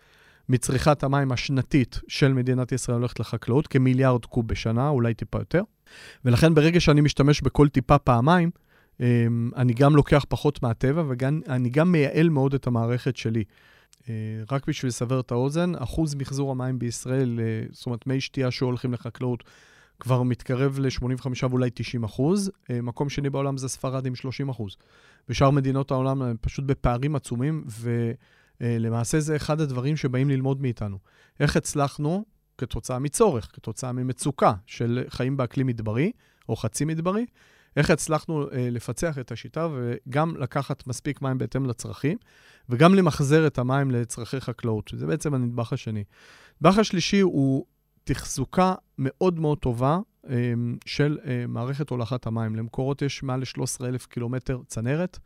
מצריכת 0.50 1.04
המים 1.04 1.32
השנתית 1.32 2.02
של 2.08 2.34
מדינת 2.34 2.72
ישראל 2.72 2.98
הולכת 2.98 3.20
לחקלאות, 3.20 3.68
כמיליארד 3.68 4.26
קוב 4.26 4.48
בשנה, 4.48 4.90
אולי 4.90 5.14
טיפה 5.14 5.40
יותר. 5.40 5.62
ולכן 6.26 6.54
ברגע 6.54 6.80
שאני 6.80 7.02
משתמש 7.02 7.42
בכל 7.42 7.70
טיפה 7.70 7.98
פעמיים, 7.98 8.50
אמ, 9.00 9.52
אני 9.56 9.74
גם 9.74 9.96
לוקח 9.96 10.26
פחות 10.30 10.64
מהטבע 10.64 11.04
ואני 11.08 11.70
גם 11.70 11.92
מייעל 11.92 12.30
מאוד 12.30 12.54
את 12.54 12.68
המערכת 12.68 13.18
שלי. 13.18 13.44
אה, 14.10 14.14
רק 14.52 14.68
בשביל 14.68 14.90
לסבר 14.90 15.20
את 15.20 15.32
האוזן, 15.32 15.76
אחוז 15.76 16.16
מחזור 16.16 16.52
המים 16.52 16.80
בישראל, 16.80 17.40
אה, 17.40 17.66
זאת 17.72 17.86
אומרת, 17.86 18.08
מי 18.08 18.22
שתייה 18.22 18.52
שהולכים 18.52 18.94
לחקלאות, 18.94 19.44
כבר 20.00 20.24
מתקרב 20.24 20.80
ל-85 20.80 21.28
ואולי 21.50 21.70
90 21.74 22.04
אחוז. 22.04 22.52
אה, 22.70 22.82
מקום 22.82 23.10
שני 23.10 23.30
בעולם 23.30 23.58
זה 23.58 23.70
ספרד 23.70 24.06
עם 24.06 24.16
30 24.16 24.50
אחוז. 24.50 24.78
בשאר 25.30 25.50
מדינות 25.50 25.92
העולם 25.92 26.22
הם 26.22 26.36
פשוט 26.42 26.66
בפערים 26.66 27.16
עצומים, 27.16 27.66
ולמעשה 28.62 29.20
זה 29.20 29.36
אחד 29.36 29.62
הדברים 29.62 29.98
שבאים 29.98 30.30
ללמוד 30.30 30.62
מאיתנו. 30.62 30.98
איך 31.40 31.58
הצלחנו 31.58 32.26
כתוצאה 32.58 33.00
מצורך, 33.00 33.50
כתוצאה 33.54 33.92
ממצוקה 33.92 34.54
של 34.66 35.04
חיים 35.10 35.38
באקלים 35.38 35.68
מדברי 35.68 36.12
או 36.50 36.56
חצי 36.56 36.86
מדברי, 36.86 37.26
איך 37.76 37.90
הצלחנו 37.90 38.42
אה, 38.42 38.70
לפצח 38.72 39.20
את 39.20 39.32
השיטה 39.32 39.68
וגם 39.72 40.36
לקחת 40.38 40.88
מספיק 40.88 41.22
מים 41.22 41.38
בהתאם 41.38 41.66
לצרכים, 41.66 42.18
וגם 42.70 42.96
למחזר 42.96 43.48
את 43.48 43.58
המים 43.58 43.92
לצרכי 43.92 44.42
חקלאות, 44.42 44.88
שזה 44.88 45.06
בעצם 45.06 45.34
הנדבך 45.34 45.74
השני. 45.74 46.04
הנדבך 46.62 46.80
השלישי 46.80 47.20
הוא 47.20 47.66
תחזוקה 48.04 48.74
מאוד 49.00 49.40
מאוד 49.40 49.58
טובה 49.58 50.00
אה, 50.30 50.54
של 50.86 51.18
אה, 51.26 51.46
מערכת 51.48 51.90
הולכת 51.90 52.28
המים. 52.28 52.56
למקורות 52.56 53.02
יש 53.02 53.24
מעל 53.24 53.40
ל-13,000 53.40 54.08
קילומטר 54.10 54.62
צנרת. 54.68 55.20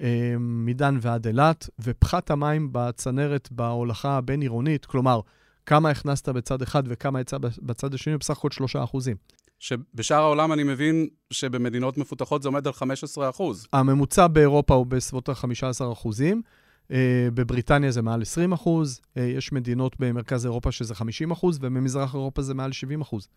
אה, 0.00 0.34
מדן 0.38 0.98
ועד 1.00 1.26
אילת, 1.26 1.68
ופחת 1.78 2.30
המים 2.30 2.68
בצנרת 2.72 3.48
בהולכה 3.52 4.16
הבין-עירונית, 4.16 4.86
כלומר, 4.86 5.20
כמה 5.66 5.90
הכנסת 5.90 6.28
בצד 6.28 6.62
אחד 6.62 6.82
וכמה 6.86 7.20
יצא 7.20 7.36
בצד 7.62 7.94
השני, 7.94 8.18
בסך 8.18 8.36
הכל 8.36 8.50
3 8.50 8.76
אחוזים. 8.76 9.16
שבשאר 9.58 10.16
העולם 10.16 10.52
אני 10.52 10.62
מבין 10.62 11.08
שבמדינות 11.30 11.98
מפותחות 11.98 12.42
זה 12.42 12.48
עומד 12.48 12.66
על 12.66 12.72
15 12.72 13.30
אחוז. 13.30 13.66
הממוצע 13.72 14.26
באירופה 14.26 14.74
הוא 14.74 14.86
בסביבות 14.86 15.28
ה-15 15.28 15.92
אחוזים. 15.92 16.42
Uh, 16.88 16.92
בבריטניה 17.34 17.90
זה 17.90 18.02
מעל 18.02 18.22
20 18.22 18.52
אחוז, 18.52 19.00
uh, 19.00 19.20
יש 19.20 19.52
מדינות 19.52 20.00
במרכז 20.00 20.44
אירופה 20.44 20.72
שזה 20.72 20.94
50 20.94 21.30
אחוז, 21.30 21.58
וממזרח 21.62 22.14
אירופה 22.14 22.42
זה 22.42 22.54
מעל 22.54 22.72
70 22.72 23.00
אחוז. 23.00 23.28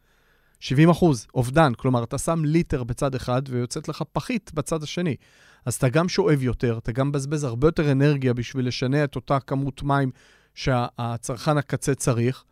70 0.60 0.90
אחוז, 0.90 1.28
אובדן, 1.36 1.74
כלומר, 1.74 2.04
אתה 2.04 2.18
שם 2.18 2.46
ליטר 2.46 2.84
בצד 2.84 3.16
אחד 3.16 3.42
ויוצאת 3.50 3.88
לך 3.88 4.04
פחית 4.12 4.52
בצד 4.54 4.84
השני. 4.84 5.16
אז 5.66 5.76
אתה 5.76 5.90
גם 5.90 6.10
שואב 6.10 6.44
יותר, 6.44 6.78
אתה 6.78 6.92
גם 6.92 7.10
מבזבז 7.10 7.44
הרבה 7.44 7.68
יותר 7.68 7.92
אנרגיה 7.92 8.34
בשביל 8.34 8.68
לשנע 8.68 9.04
את 9.04 9.16
אותה 9.16 9.40
כמות 9.40 9.84
מים 9.84 10.12
שהצרכן 10.54 11.58
הקצה 11.58 11.96
צריך. 11.96 12.44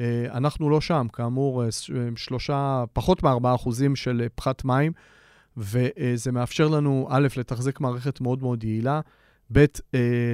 אה, 0.00 0.26
אנחנו 0.34 0.70
לא 0.70 0.80
שם, 0.80 1.06
כאמור, 1.12 1.64
אה, 1.64 1.68
שלושה, 2.16 2.84
פחות 2.92 3.22
מ-4 3.22 3.54
אחוזים 3.54 3.96
של 3.96 4.26
פחת 4.34 4.64
מים, 4.64 4.92
וזה 5.56 6.32
מאפשר 6.32 6.68
לנו, 6.68 7.06
א', 7.10 7.28
לתחזק 7.36 7.80
מערכת 7.80 8.20
מאוד 8.20 8.42
מאוד 8.42 8.64
יעילה, 8.64 9.00
ב', 9.52 9.64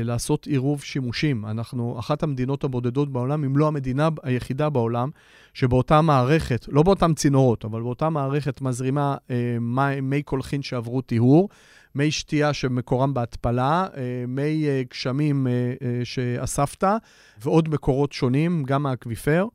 לעשות 0.04 0.46
עירוב 0.46 0.82
שימושים. 0.82 1.46
אנחנו 1.46 1.98
אחת 1.98 2.22
המדינות 2.22 2.64
הבודדות 2.64 3.12
בעולם, 3.12 3.44
אם 3.44 3.56
לא 3.56 3.66
המדינה 3.66 4.08
היחידה 4.22 4.70
בעולם, 4.70 5.10
שבאותה 5.54 6.00
מערכת, 6.00 6.66
לא 6.68 6.82
באותם 6.82 7.14
צינורות, 7.14 7.64
אבל 7.64 7.82
באותה 7.82 8.10
מערכת 8.10 8.60
מזרימה 8.60 9.16
מי 10.02 10.22
קולחין 10.22 10.62
שעברו 10.62 11.00
טיהור, 11.00 11.48
מי 11.94 12.10
שתייה 12.10 12.52
שמקורם 12.52 13.14
בהתפלה, 13.14 13.86
אה, 13.96 14.24
מי 14.28 14.68
אה, 14.68 14.82
גשמים 14.90 15.46
אה, 15.46 15.74
שאספת, 16.04 16.84
ועוד 17.42 17.68
מקורות 17.68 18.12
שונים, 18.12 18.62
גם 18.64 18.82
מהאקוויפר. 18.82 19.46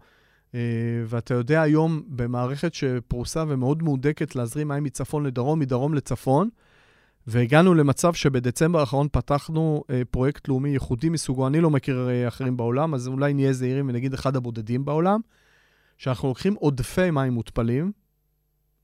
ואתה 1.05 1.33
יודע 1.33 1.61
היום, 1.61 2.01
במערכת 2.07 2.73
שפרוסה 2.73 3.43
ומאוד 3.47 3.83
מהודקת 3.83 4.35
להזרים 4.35 4.67
מים 4.67 4.83
מצפון 4.83 5.25
לדרום, 5.25 5.59
מדרום 5.59 5.93
לצפון, 5.93 6.49
והגענו 7.27 7.73
למצב 7.73 8.13
שבדצמבר 8.13 8.79
האחרון 8.79 9.07
פתחנו 9.11 9.83
פרויקט 10.11 10.47
לאומי 10.47 10.69
ייחודי 10.69 11.09
מסוגו, 11.09 11.47
אני 11.47 11.61
לא 11.61 11.69
מכיר 11.69 12.09
אחרים 12.27 12.57
בעולם, 12.57 12.93
אז 12.93 13.07
אולי 13.07 13.33
נהיה 13.33 13.53
זהירים 13.53 13.89
ונגיד 13.89 14.13
אחד 14.13 14.35
הבודדים 14.35 14.85
בעולם, 14.85 15.19
שאנחנו 15.97 16.27
לוקחים 16.27 16.53
עודפי 16.53 17.11
מים 17.11 17.33
מותפלים 17.33 17.91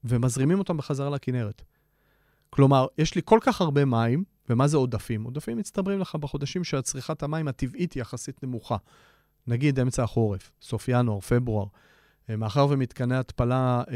ומזרימים 0.03 0.59
אותם 0.59 0.77
בחזרה 0.77 1.09
לכנרת. 1.09 1.61
כלומר, 2.55 2.87
יש 2.97 3.15
לי 3.15 3.21
כל 3.25 3.39
כך 3.41 3.61
הרבה 3.61 3.85
מים, 3.85 4.23
ומה 4.49 4.67
זה 4.67 4.77
עודפים? 4.77 5.23
עודפים 5.23 5.57
מצטברים 5.57 5.99
לך 5.99 6.15
בחודשים 6.15 6.63
שהצריכת 6.63 7.23
המים 7.23 7.47
הטבעית 7.47 7.95
יחסית 7.95 8.43
נמוכה. 8.43 8.77
נגיד 9.47 9.79
אמצע 9.79 10.03
החורף, 10.03 10.51
סוף 10.61 10.85
ינואר, 10.87 11.19
פברואר. 11.19 11.65
אה, 12.29 12.35
מאחר 12.35 12.67
ומתקני 12.69 13.15
התפלה, 13.15 13.83
אה, 13.89 13.95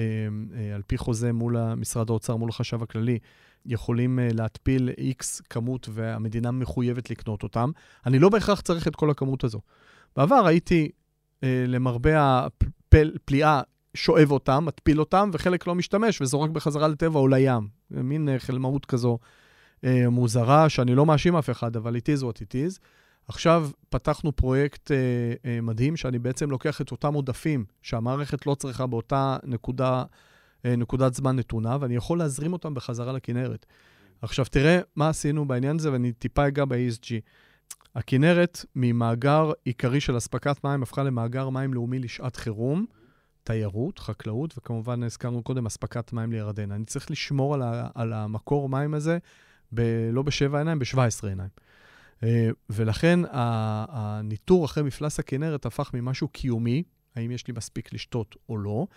אה, 0.55 0.75
על 0.75 0.81
פי 0.87 0.97
חוזה 0.97 1.33
מול 1.33 1.73
משרד 1.73 2.09
האוצר, 2.09 2.35
מול 2.35 2.49
החשב 2.49 2.83
הכללי, 2.83 3.19
יכולים 3.65 4.19
להתפיל 4.33 4.89
X 4.89 5.41
כמות 5.49 5.89
והמדינה 5.91 6.51
מחויבת 6.51 7.09
לקנות 7.09 7.43
אותם, 7.43 7.71
אני 8.05 8.19
לא 8.19 8.29
בהכרח 8.29 8.61
צריך 8.61 8.87
את 8.87 8.95
כל 8.95 9.09
הכמות 9.09 9.43
הזו. 9.43 9.59
בעבר 10.15 10.47
הייתי, 10.47 10.89
למרבה 11.43 12.47
הפליאה, 12.91 13.61
שואב 13.93 14.31
אותם, 14.31 14.65
מתפיל 14.65 14.99
אותם, 14.99 15.29
וחלק 15.33 15.67
לא 15.67 15.75
משתמש 15.75 16.21
וזורק 16.21 16.49
בחזרה 16.49 16.87
לטבע 16.87 17.19
או 17.19 17.27
לים. 17.27 17.67
מין 17.91 18.29
אה, 18.29 18.39
חלמאות 18.39 18.85
כזו 18.85 19.17
אה, 19.83 20.09
מוזרה, 20.09 20.69
שאני 20.69 20.95
לא 20.95 21.05
מאשים 21.05 21.35
אף 21.35 21.49
אחד, 21.49 21.75
אבל 21.75 21.95
it 21.95 22.19
is 22.19 22.23
what 22.23 22.35
it 22.35 22.53
is. 22.53 22.79
עכשיו 23.29 23.69
פתחנו 23.89 24.35
פרויקט 24.35 24.91
אה, 24.91 24.97
אה, 25.45 25.61
מדהים, 25.61 25.97
שאני 25.97 26.19
בעצם 26.19 26.51
לוקח 26.51 26.81
את 26.81 26.91
אותם 26.91 27.13
עודפים 27.13 27.65
שהמערכת 27.81 28.45
לא 28.45 28.55
צריכה 28.55 28.87
באותה 28.87 29.37
נקודה, 29.43 30.03
אה, 30.65 30.75
נקודת 30.75 31.13
זמן 31.13 31.35
נתונה, 31.35 31.77
ואני 31.79 31.95
יכול 31.95 32.17
להזרים 32.17 32.53
אותם 32.53 32.73
בחזרה 32.73 33.13
לכנרת. 33.13 33.65
עכשיו, 34.21 34.45
תראה 34.45 34.79
מה 34.95 35.09
עשינו 35.09 35.47
בעניין 35.47 35.75
הזה, 35.75 35.91
ואני 35.91 36.11
טיפה 36.11 36.47
אגע 36.47 36.65
ב-ESG. 36.65 37.11
הכנרת, 37.95 38.65
ממאגר 38.75 39.51
עיקרי 39.65 39.99
של 39.99 40.17
אספקת 40.17 40.63
מים, 40.63 40.83
הפכה 40.83 41.03
למאגר 41.03 41.49
מים 41.49 41.73
לאומי 41.73 41.99
לשעת 41.99 42.35
חירום. 42.35 42.85
תיירות, 43.49 43.99
חקלאות, 43.99 44.57
וכמובן 44.57 45.03
הזכרנו 45.03 45.43
קודם 45.43 45.65
אספקת 45.65 46.13
מים 46.13 46.31
לירדן. 46.31 46.71
אני 46.71 46.85
צריך 46.85 47.11
לשמור 47.11 47.53
על, 47.53 47.61
ה, 47.61 47.89
על 47.95 48.13
המקור 48.13 48.69
מים 48.69 48.93
הזה, 48.93 49.17
ב, 49.71 49.81
לא 50.13 50.21
בשבע 50.21 50.57
עיניים, 50.57 50.79
בשבע 50.79 51.05
עשרה 51.05 51.29
עיניים. 51.29 51.49
אה, 52.23 52.49
ולכן 52.69 53.19
הניטור 53.31 54.65
אחרי 54.65 54.83
מפלס 54.83 55.19
הכנרת 55.19 55.65
הפך 55.65 55.91
ממשהו 55.93 56.27
קיומי, 56.27 56.83
האם 57.15 57.31
יש 57.31 57.47
לי 57.47 57.53
מספיק 57.57 57.93
לשתות 57.93 58.35
או 58.49 58.57
לא, 58.57 58.87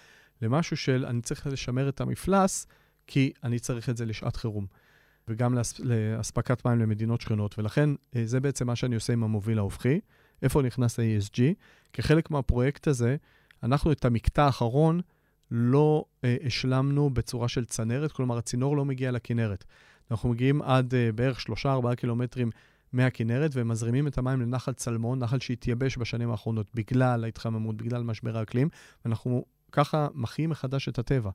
למשהו 0.42 0.76
של 0.76 1.04
אני 1.06 1.20
צריך 1.20 1.46
לשמר 1.46 1.88
את 1.88 2.00
המפלס, 2.00 2.66
כי 3.06 3.32
אני 3.44 3.58
צריך 3.58 3.88
את 3.88 3.96
זה 3.96 4.06
לשעת 4.06 4.36
חירום. 4.36 4.66
וגם 5.28 5.54
לאס, 5.54 5.80
לאספקת 5.80 6.66
מים 6.66 6.78
למדינות 6.78 7.20
שכנות. 7.20 7.58
ולכן 7.58 7.90
אה, 8.16 8.22
זה 8.24 8.40
בעצם 8.40 8.66
מה 8.66 8.76
שאני 8.76 8.94
עושה 8.94 9.12
עם 9.12 9.24
המוביל 9.24 9.58
ההופכי. 9.58 10.00
איפה 10.42 10.62
נכנס 10.62 10.98
ה-ESG? 10.98 11.40
כחלק 11.92 12.30
מהפרויקט 12.30 12.88
הזה, 12.88 13.16
אנחנו 13.62 13.92
את 13.92 14.04
המקטע 14.04 14.44
האחרון 14.44 15.00
לא 15.50 16.04
אה, 16.24 16.36
השלמנו 16.46 17.10
בצורה 17.10 17.48
של 17.48 17.64
צנרת, 17.64 18.12
כלומר 18.12 18.38
הצינור 18.38 18.76
לא 18.76 18.84
מגיע 18.84 19.10
לכנרת. 19.10 19.64
אנחנו 20.10 20.28
מגיעים 20.28 20.62
עד 20.62 20.94
אה, 20.94 21.12
בערך 21.12 21.44
3-4 21.64 21.94
קילומטרים 21.96 22.50
מהכנרת 22.92 23.50
ומזרימים 23.54 24.06
את 24.06 24.18
המים 24.18 24.40
לנחל 24.40 24.72
צלמון, 24.72 25.18
נחל 25.18 25.38
שהתייבש 25.40 25.98
בשנים 25.98 26.30
האחרונות 26.30 26.66
בגלל 26.74 27.24
ההתחממות, 27.24 27.76
בגלל 27.76 28.02
משבר 28.02 28.38
האקלים, 28.38 28.68
ואנחנו 29.04 29.44
ככה 29.72 30.08
מחיים 30.14 30.50
מחדש 30.50 30.88
את 30.88 30.98
הטבע. 30.98 31.30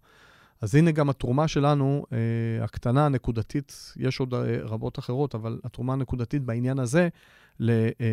אז 0.61 0.75
הנה 0.75 0.91
גם 0.91 1.09
התרומה 1.09 1.47
שלנו, 1.47 2.05
אה, 2.11 2.63
הקטנה, 2.63 3.05
הנקודתית, 3.05 3.93
יש 3.97 4.19
עוד 4.19 4.33
אה, 4.33 4.57
רבות 4.61 4.99
אחרות, 4.99 5.35
אבל 5.35 5.59
התרומה 5.63 5.93
הנקודתית 5.93 6.43
בעניין 6.43 6.79
הזה, 6.79 7.09
ל, 7.59 7.69
אה, 7.71 8.07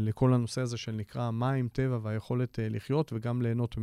לכל 0.00 0.34
הנושא 0.34 0.60
הזה 0.60 0.76
של 0.76 0.92
נקרא 0.92 1.30
מים, 1.30 1.68
טבע 1.72 1.98
והיכולת 2.02 2.58
אה, 2.58 2.68
לחיות, 2.68 3.12
וגם 3.12 3.42
ליהנות 3.42 3.76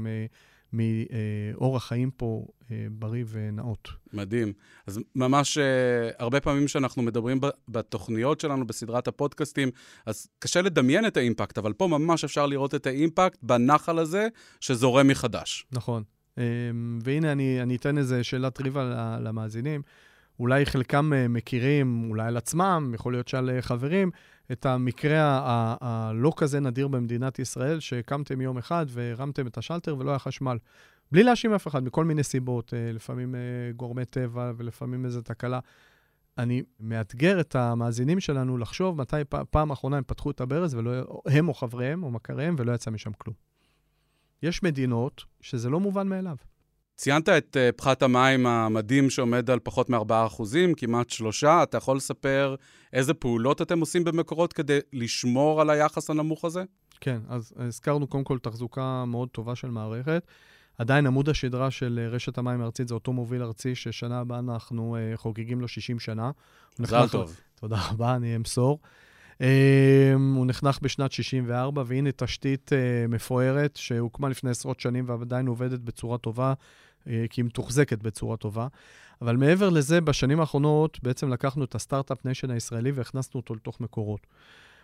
מאורח 0.73 1.87
חיים 1.87 2.11
פה 2.11 2.45
אה, 2.71 2.87
בריא 2.91 3.25
ונאות. 3.27 3.89
מדהים. 4.13 4.53
אז 4.87 4.99
ממש 5.15 5.57
אה, 5.57 6.09
הרבה 6.19 6.39
פעמים 6.39 6.67
שאנחנו 6.67 7.03
מדברים 7.03 7.39
בתוכניות 7.69 8.39
שלנו, 8.39 8.67
בסדרת 8.67 9.07
הפודקאסטים, 9.07 9.69
אז 10.05 10.27
קשה 10.39 10.61
לדמיין 10.61 11.07
את 11.07 11.17
האימפקט, 11.17 11.57
אבל 11.57 11.73
פה 11.73 11.87
ממש 11.87 12.23
אפשר 12.23 12.45
לראות 12.45 12.75
את 12.75 12.87
האימפקט 12.87 13.37
בנחל 13.43 13.99
הזה 13.99 14.27
שזורם 14.59 15.07
מחדש. 15.07 15.65
נכון. 15.71 16.03
והנה, 17.03 17.31
אני, 17.31 17.61
אני 17.61 17.75
אתן 17.75 17.97
איזה 17.97 18.23
שאלת 18.23 18.61
ריבה 18.61 19.17
למאזינים. 19.21 19.81
אולי 20.39 20.65
חלקם 20.65 21.13
אה, 21.13 21.27
מכירים, 21.27 22.07
אולי 22.09 22.27
על 22.27 22.37
עצמם, 22.37 22.91
יכול 22.95 23.13
להיות 23.13 23.27
שעל 23.27 23.49
אה, 23.49 23.61
חברים, 23.61 24.11
את 24.51 24.65
המקרה 24.65 25.39
הלא 25.81 26.33
כזה 26.37 26.59
נדיר 26.59 26.87
במדינת 26.87 27.39
ישראל, 27.39 27.79
שהקמתם 27.79 28.41
יום 28.41 28.57
אחד 28.57 28.85
והרמתם 28.89 29.47
את 29.47 29.57
השלטר 29.57 29.95
ולא 29.97 30.09
היה 30.09 30.19
חשמל. 30.19 30.57
בלי 31.11 31.23
להאשים 31.23 31.53
אף 31.53 31.67
אחד, 31.67 31.83
מכל 31.83 32.05
מיני 32.05 32.23
סיבות, 32.23 32.73
אה, 32.73 32.91
לפעמים 32.91 33.35
גורמי 33.75 34.05
טבע 34.05 34.51
ולפעמים 34.57 35.05
איזו 35.05 35.21
תקלה. 35.21 35.59
אני 36.37 36.63
מאתגר 36.79 37.39
את 37.39 37.55
המאזינים 37.55 38.19
שלנו 38.19 38.57
לחשוב 38.57 38.97
מתי 38.97 39.21
פעם 39.49 39.71
אחרונה 39.71 39.97
הם 39.97 40.03
פתחו 40.07 40.31
את 40.31 40.41
הברז, 40.41 40.75
ולא, 40.75 41.21
הם 41.25 41.47
או 41.47 41.53
חבריהם 41.53 42.03
או 42.03 42.11
מכריהם, 42.11 42.55
ולא 42.57 42.71
יצא 42.71 42.91
משם 42.91 43.11
כלום. 43.17 43.35
יש 44.43 44.63
מדינות 44.63 45.23
שזה 45.41 45.69
לא 45.69 45.79
מובן 45.79 46.07
מאליו. 46.07 46.35
ציינת 46.99 47.29
את 47.29 47.57
uh, 47.57 47.77
פחת 47.77 48.03
המים 48.03 48.47
המדהים 48.47 49.09
שעומד 49.09 49.49
על 49.49 49.59
פחות 49.59 49.89
מ-4%, 49.89 50.43
כמעט 50.77 51.09
שלושה. 51.09 51.63
אתה 51.63 51.77
יכול 51.77 51.97
לספר 51.97 52.55
איזה 52.93 53.13
פעולות 53.13 53.61
אתם 53.61 53.79
עושים 53.79 54.03
במקורות 54.03 54.53
כדי 54.53 54.79
לשמור 54.93 55.61
על 55.61 55.69
היחס 55.69 56.09
הנמוך 56.09 56.45
הזה? 56.45 56.63
כן, 57.01 57.19
אז 57.29 57.53
הזכרנו 57.57 58.07
קודם 58.07 58.23
כל 58.23 58.37
תחזוקה 58.39 59.05
מאוד 59.05 59.29
טובה 59.29 59.55
של 59.55 59.67
מערכת. 59.67 60.27
עדיין 60.77 61.07
עמוד 61.07 61.29
השדרה 61.29 61.71
של 61.71 61.99
אה, 62.01 62.09
רשת 62.09 62.37
המים 62.37 62.61
הארצית 62.61 62.87
זה 62.87 62.93
אותו 62.93 63.13
מוביל 63.13 63.43
ארצי, 63.43 63.75
ששנה 63.75 64.19
הבאה 64.19 64.39
אנחנו 64.39 64.97
uh, 64.97 65.17
חוגגים 65.17 65.61
לו 65.61 65.67
60 65.67 65.99
שנה. 65.99 66.31
מזל 66.79 67.07
טוב. 67.07 67.35
תודה 67.55 67.77
רבה, 67.91 68.15
אני 68.15 68.35
אמסור. 68.35 68.79
Um, 69.33 69.41
הוא 70.35 70.45
נחנך 70.45 70.79
בשנת 70.81 71.11
64, 71.11 71.83
והנה 71.85 72.11
תשתית 72.11 72.71
uh, 72.71 73.11
מפוארת 73.11 73.75
שהוקמה 73.75 74.29
לפני 74.29 74.49
עשרות 74.49 74.79
שנים 74.79 75.05
ועדיין 75.07 75.47
עובדת 75.47 75.79
בצורה 75.79 76.17
טובה. 76.17 76.53
אה, 77.07 77.25
כי 77.29 77.41
היא 77.41 77.45
מתוחזקת 77.45 77.99
בצורה 77.99 78.37
טובה. 78.37 78.67
אבל 79.21 79.37
מעבר 79.37 79.69
לזה, 79.69 80.01
בשנים 80.01 80.39
האחרונות 80.39 80.99
בעצם 81.03 81.33
לקחנו 81.33 81.63
את 81.63 81.75
ה 81.75 81.81
start-up 81.81 82.25
nation 82.25 82.51
הישראלי 82.51 82.91
והכנסנו 82.91 83.39
אותו 83.39 83.55
לתוך 83.55 83.81
מקורות. 83.81 84.27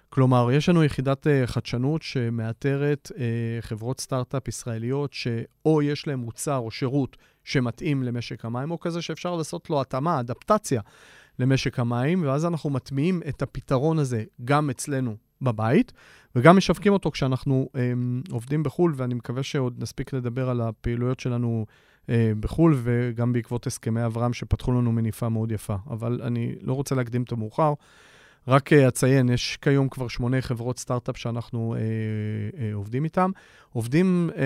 כלומר, 0.10 0.52
יש 0.52 0.70
לנו 0.70 0.84
יחידת 0.84 1.28
uh, 1.28 1.48
חדשנות 1.48 2.02
שמאתרת 2.02 3.12
uh, 3.12 3.18
חברות 3.62 4.00
סטארט-אפ 4.00 4.48
ישראליות 4.48 5.14
שאו 5.14 5.82
יש 5.82 6.08
להן 6.08 6.20
מוצר 6.20 6.58
או 6.58 6.72
שירות 6.72 7.18
שמתאים 7.44 8.04
למשק 8.04 8.46
המים, 8.46 8.72
או 8.72 8.80
כזה 8.80 9.02
שאפשר 9.02 9.36
לעשות 9.36 9.70
לו 9.70 9.82
התאמה, 9.82 10.20
אדפטציה 10.20 10.82
למשק 11.40 11.80
המים, 11.80 12.24
ואז 12.24 12.46
אנחנו 12.46 12.70
מטמיעים 12.70 13.22
את 13.30 13.42
הפתרון 13.42 14.00
הזה 14.00 14.24
גם 14.46 14.70
אצלנו 14.70 15.16
בבית, 15.42 15.94
וגם 16.36 16.58
משווקים 16.58 16.94
אותו 16.94 17.12
כשאנחנו 17.12 17.70
um, 17.74 18.32
עובדים 18.32 18.64
בחו"ל, 18.64 18.94
ואני 18.96 19.14
מקווה 19.14 19.44
שעוד 19.44 19.74
נספיק 19.78 20.14
לדבר 20.14 20.50
על 20.50 20.62
הפעילויות 20.62 21.20
שלנו 21.20 21.66
בחו"ל, 22.40 22.80
וגם 22.84 23.34
בעקבות 23.34 23.68
הסכמי 23.68 24.06
אברהם 24.06 24.34
שפתחו 24.34 24.72
לנו 24.72 24.92
מניפה 24.92 25.30
מאוד 25.30 25.52
יפה. 25.52 25.76
אבל 25.90 26.22
אני 26.24 26.56
לא 26.62 26.74
רוצה 26.74 26.96
להקדים 26.96 27.24
את 27.24 27.32
המאוחר. 27.32 27.74
רק 28.48 28.74
אה, 28.74 28.88
אציין, 28.88 29.30
יש 29.30 29.58
כיום 29.62 29.90
כבר 29.90 30.08
שמונה 30.08 30.42
חברות 30.42 30.80
סטארט-אפ 30.80 31.18
שאנחנו 31.18 31.76
אה, 31.76 31.80
אה, 32.62 32.74
עובדים 32.74 33.04
איתן. 33.04 33.32
עובדים, 33.74 34.30
אה, 34.36 34.44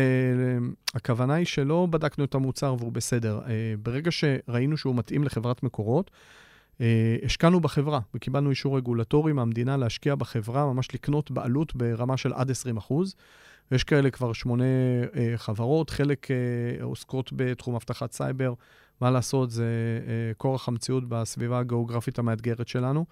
הכוונה 0.93 1.33
היא 1.33 1.45
שלא 1.45 1.87
בדקנו 1.89 2.23
את 2.23 2.35
המוצר 2.35 2.75
והוא 2.79 2.91
בסדר. 2.91 3.39
אה, 3.47 3.73
ברגע 3.83 4.11
שראינו 4.11 4.77
שהוא 4.77 4.95
מתאים 4.95 5.23
לחברת 5.23 5.63
מקורות, 5.63 6.11
אה, 6.81 7.15
השקענו 7.25 7.59
בחברה 7.59 7.99
וקיבלנו 8.13 8.49
אישור 8.49 8.77
רגולטורי 8.77 9.33
מהמדינה 9.33 9.77
להשקיע 9.77 10.15
בחברה, 10.15 10.73
ממש 10.73 10.93
לקנות 10.93 11.31
בעלות 11.31 11.75
ברמה 11.75 12.17
של 12.17 12.33
עד 12.33 12.51
20 12.51 12.77
אחוז. 12.77 13.15
יש 13.71 13.83
כאלה 13.83 14.09
כבר 14.09 14.33
שמונה 14.33 14.63
אה, 15.15 15.33
חברות, 15.35 15.89
חלק 15.89 16.31
אה, 16.31 16.83
עוסקות 16.83 17.33
בתחום 17.35 17.75
אבטחת 17.75 18.11
סייבר. 18.11 18.53
מה 19.01 19.11
לעשות, 19.11 19.51
זה 19.51 19.65
אה, 20.07 20.33
כורח 20.38 20.67
המציאות 20.67 21.09
בסביבה 21.09 21.59
הגיאוגרפית 21.59 22.19
המאתגרת 22.19 22.67
שלנו. 22.67 23.05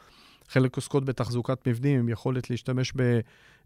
חלק 0.50 0.76
עוסקות 0.76 1.06
בתחזוקת 1.06 1.68
מבנים, 1.68 2.00
עם 2.00 2.10
יכולת 2.10 2.50
להשתמש 2.50 2.94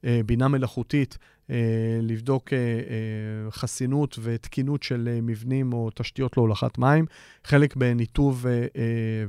בבינה 0.04 0.48
מלאכותית, 0.48 1.18
אה, 1.50 1.56
לבדוק 2.02 2.54
אה, 2.54 2.58
אה, 2.58 3.52
חסינות 3.52 4.20
ותקינות 4.22 4.84
של 4.84 5.20
מבנים 5.22 5.74
או 5.74 5.90
תשתיות 5.96 6.38
להולכת 6.38 6.78
מים. 6.78 7.06
חלק 7.44 7.76
בניתוב 7.76 8.46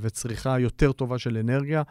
וצריכה 0.00 0.58
יותר 0.58 0.92
טובה 0.92 1.18
של 1.18 1.36
אנרגיה. 1.36 1.82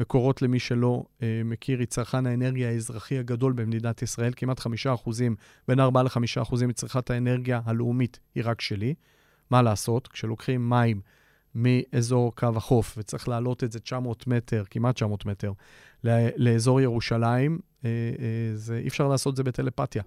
מקורות, 0.00 0.42
למי 0.42 0.58
שלא 0.58 1.04
אה, 1.22 1.42
מכיר, 1.44 1.78
היא 1.78 1.86
צרכן 1.86 2.26
האנרגיה 2.26 2.68
האזרחי 2.68 3.18
הגדול 3.18 3.52
במדינת 3.52 4.02
ישראל. 4.02 4.32
כמעט 4.36 4.60
5 4.60 4.86
אחוזים, 4.86 5.36
בין 5.68 5.80
4 5.80 6.02
ל-5 6.02 6.42
אחוזים 6.42 6.68
מצריכת 6.68 7.10
האנרגיה 7.10 7.60
הלאומית 7.64 8.18
היא 8.34 8.42
רק 8.46 8.60
שלי. 8.60 8.94
מה 9.50 9.62
לעשות? 9.62 10.08
כשלוקחים 10.08 10.68
מים 10.68 11.00
מאזור 11.54 12.36
קו 12.36 12.48
החוף 12.56 12.94
וצריך 12.98 13.28
להעלות 13.28 13.64
את 13.64 13.72
זה 13.72 13.80
900 13.80 14.26
מטר, 14.26 14.64
כמעט 14.70 14.94
900 14.94 15.26
מטר, 15.26 15.52
לאזור 16.36 16.80
ירושלים, 16.80 17.58
זה, 18.54 18.78
אי 18.78 18.88
אפשר 18.88 19.08
לעשות 19.08 19.36
זה 19.36 19.42
בטלפתיה. 19.42 20.02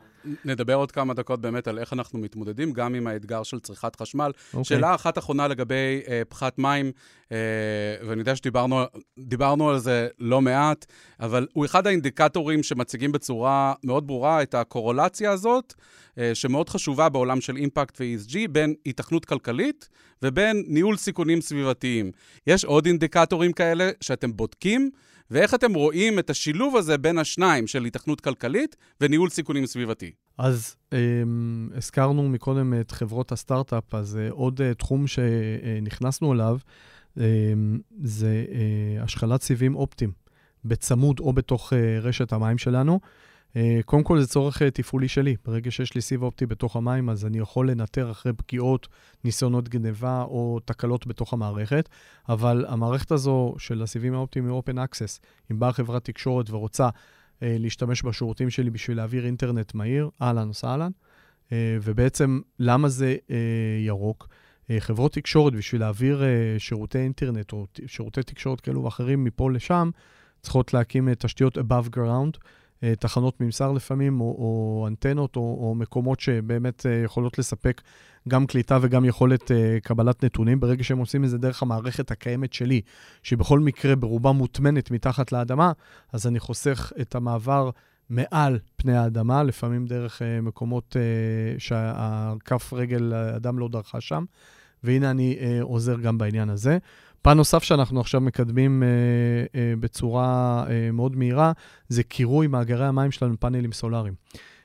נדבר 0.45 0.75
עוד 0.75 0.91
כמה 0.91 1.13
דקות 1.13 1.41
באמת 1.41 1.67
על 1.67 1.79
איך 1.79 1.93
אנחנו 1.93 2.19
מתמודדים 2.19 2.73
גם 2.73 2.95
עם 2.95 3.07
האתגר 3.07 3.43
של 3.43 3.59
צריכת 3.59 3.95
חשמל. 3.95 4.31
Okay. 4.35 4.57
אוקיי. 4.57 4.63
שאלה 4.63 4.95
אחת 4.95 5.17
אחרונה 5.17 5.47
לגבי 5.47 6.01
uh, 6.05 6.09
פחת 6.29 6.59
מים, 6.59 6.91
uh, 7.25 7.31
ואני 8.07 8.21
יודע 8.21 8.33
שדיברנו 8.35 9.69
על 9.69 9.79
זה 9.79 10.07
לא 10.19 10.41
מעט, 10.41 10.85
אבל 11.19 11.47
הוא 11.53 11.65
אחד 11.65 11.87
האינדיקטורים 11.87 12.63
שמציגים 12.63 13.11
בצורה 13.11 13.73
מאוד 13.83 14.07
ברורה 14.07 14.41
את 14.41 14.55
הקורולציה 14.55 15.31
הזאת, 15.31 15.73
uh, 15.73 16.19
שמאוד 16.33 16.69
חשובה 16.69 17.09
בעולם 17.09 17.41
של 17.41 17.55
אימפקט 17.55 18.01
ו-ESG, 18.01 18.37
בין 18.51 18.73
היתכנות 18.85 19.25
כלכלית 19.25 19.89
ובין 20.23 20.63
ניהול 20.67 20.97
סיכונים 20.97 21.41
סביבתיים. 21.41 22.11
יש 22.47 22.65
עוד 22.65 22.85
אינדיקטורים 22.85 23.53
כאלה 23.53 23.89
שאתם 24.01 24.35
בודקים? 24.35 24.91
ואיך 25.33 25.53
אתם 25.53 25.73
רואים 25.73 26.19
את 26.19 26.29
השילוב 26.29 26.77
הזה 26.77 26.97
בין 26.97 27.17
השניים 27.17 27.67
של 27.67 27.85
התכנות 27.85 28.21
כלכלית 28.21 28.75
וניהול 29.01 29.29
סיכונים 29.29 29.65
סביבתי? 29.65 30.11
אז 30.37 30.75
אה, 30.93 30.97
הזכרנו 31.75 32.29
מקודם 32.29 32.73
את 32.79 32.91
חברות 32.91 33.31
הסטארט-אפ, 33.31 33.95
אז 33.95 34.17
אה, 34.17 34.27
עוד 34.31 34.61
אה, 34.61 34.73
תחום 34.73 35.07
שנכנסנו 35.07 36.33
אליו 36.33 36.57
אה, 37.19 37.25
זה 38.03 38.45
אה, 38.51 39.03
השחלת 39.03 39.41
סיבים 39.41 39.75
אופטיים, 39.75 40.11
בצמוד 40.65 41.19
או 41.19 41.33
בתוך 41.33 41.73
אה, 41.73 41.99
רשת 42.01 42.33
המים 42.33 42.57
שלנו. 42.57 42.99
אה, 43.55 43.79
קודם 43.85 44.03
כל 44.03 44.19
זה 44.19 44.27
צורך 44.27 44.61
אה, 44.61 44.71
תפעולי 44.71 45.07
שלי. 45.07 45.35
ברגע 45.45 45.71
שיש 45.71 45.95
לי 45.95 46.01
סיב 46.01 46.23
אופטי 46.23 46.45
בתוך 46.45 46.75
המים, 46.75 47.09
אז 47.09 47.25
אני 47.25 47.37
יכול 47.37 47.71
לנטר 47.71 48.11
אחרי 48.11 48.33
פגיעות, 48.33 48.87
ניסיונות 49.23 49.69
גניבה 49.69 50.21
או 50.21 50.59
תקלות 50.65 51.07
בתוך 51.07 51.33
המערכת, 51.33 51.89
אבל 52.29 52.65
המערכת 52.67 53.11
הזו 53.11 53.55
של 53.57 53.81
הסיבים 53.81 54.13
האופטיים 54.13 54.49
היא 54.49 54.61
Open 54.61 54.75
Access. 54.75 55.19
אם 55.51 55.59
באה 55.59 55.73
חברת 55.73 56.05
תקשורת 56.05 56.49
ורוצה 56.49 56.89
אה, 57.43 57.55
להשתמש 57.59 58.03
בשירותים 58.03 58.49
שלי 58.49 58.69
בשביל 58.69 58.97
להעביר 58.97 59.25
אינטרנט 59.25 59.73
מהיר, 59.73 60.09
אהלן 60.21 60.49
וסהלן. 60.49 60.91
אה, 61.51 61.77
ובעצם, 61.83 62.39
למה 62.59 62.89
זה 62.89 63.15
אה, 63.31 63.37
ירוק? 63.85 64.27
אה, 64.69 64.79
חברות 64.79 65.13
תקשורת, 65.13 65.53
בשביל 65.53 65.81
להעביר 65.81 66.23
שירותי 66.57 66.97
אינטרנט 66.97 67.53
או 67.53 67.67
שירותי 67.87 68.23
תקשורת 68.23 68.61
כאלו 68.61 68.83
ואחרים 68.83 69.23
מפה 69.23 69.51
לשם, 69.51 69.89
צריכות 70.41 70.73
להקים 70.73 71.13
תשתיות 71.13 71.57
above 71.57 71.95
ground. 71.95 72.37
אה, 72.83 72.95
תחנות 72.95 73.41
ממסר 73.41 73.71
לפעמים, 73.71 74.21
או, 74.21 74.25
או 74.25 74.85
אנטנות, 74.87 75.35
או, 75.35 75.41
או 75.41 75.75
מקומות 75.75 76.19
שבאמת 76.19 76.85
אה, 76.85 77.01
יכולות 77.05 77.39
לספק 77.39 77.81
גם 78.27 78.45
קליטה 78.45 78.77
וגם 78.81 79.05
יכולת 79.05 79.51
uh, 79.51 79.53
קבלת 79.83 80.23
נתונים. 80.23 80.59
ברגע 80.59 80.83
שהם 80.83 80.97
עושים 80.97 81.23
את 81.23 81.29
זה 81.29 81.37
דרך 81.37 81.61
המערכת 81.61 82.11
הקיימת 82.11 82.53
שלי, 82.53 82.81
שהיא 83.23 83.39
בכל 83.39 83.59
מקרה 83.59 83.95
ברובה 83.95 84.31
מוטמנת 84.31 84.91
מתחת 84.91 85.31
לאדמה, 85.31 85.71
אז 86.13 86.27
אני 86.27 86.39
חוסך 86.39 86.91
את 87.01 87.15
המעבר 87.15 87.69
מעל 88.09 88.59
פני 88.75 88.97
האדמה, 88.97 89.43
לפעמים 89.43 89.85
דרך 89.85 90.21
uh, 90.21 90.41
מקומות 90.41 90.95
uh, 90.95 91.59
שהכף 91.59 92.73
רגל 92.73 93.13
האדם 93.13 93.59
לא 93.59 93.67
דרכה 93.67 94.01
שם. 94.01 94.25
והנה 94.83 95.11
אני 95.11 95.37
uh, 95.39 95.63
עוזר 95.63 95.99
גם 95.99 96.17
בעניין 96.17 96.49
הזה. 96.49 96.77
פן 97.23 97.37
נוסף 97.37 97.63
שאנחנו 97.63 97.99
עכשיו 97.99 98.21
מקדמים 98.21 98.83
uh, 98.83 99.49
uh, 99.51 99.55
בצורה 99.79 100.63
uh, 100.67 100.91
מאוד 100.93 101.15
מהירה, 101.15 101.51
זה 101.89 102.03
קירוי 102.03 102.47
מאגרי 102.47 102.85
המים 102.85 103.11
שלנו 103.11 103.31
עם 103.31 103.37
פאנלים 103.37 103.71
סולאריים. 103.71 104.13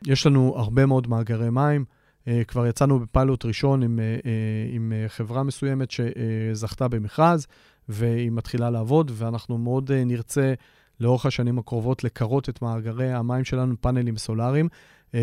יש 0.07 0.27
לנו 0.27 0.55
הרבה 0.57 0.87
מאוד 0.87 1.09
מאגרי 1.09 1.51
מים. 1.51 1.85
Uh, 2.25 2.31
כבר 2.49 2.66
יצאנו 2.66 3.01
בפיילוט 3.01 3.44
ראשון 3.44 3.83
עם, 3.83 3.99
uh, 3.99 4.23
uh, 4.23 4.27
עם 4.75 4.92
uh, 4.92 5.09
חברה 5.09 5.42
מסוימת 5.42 5.88
שזכתה 5.90 6.88
במכרז, 6.88 7.47
והיא 7.88 8.31
מתחילה 8.31 8.71
לעבוד, 8.71 9.11
ואנחנו 9.14 9.59
מאוד 9.59 9.90
uh, 9.90 9.92
נרצה 10.07 10.55
לאורך 11.01 11.27
השנים 11.27 11.59
הקרובות 11.59 12.05
לקרות 12.05 12.49
את 12.49 12.62
מאגרי 12.62 13.12
המים 13.12 13.44
שלנו 13.44 13.71
עם 13.71 13.77
פאנלים 13.81 14.16
סולאריים, 14.16 14.68
uh, 15.12 15.14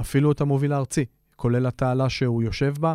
אפילו 0.00 0.32
את 0.32 0.40
המוביל 0.40 0.72
הארצי, 0.72 1.04
כולל 1.36 1.66
התעלה 1.66 2.08
שהוא 2.08 2.42
יושב 2.42 2.74
בה. 2.80 2.94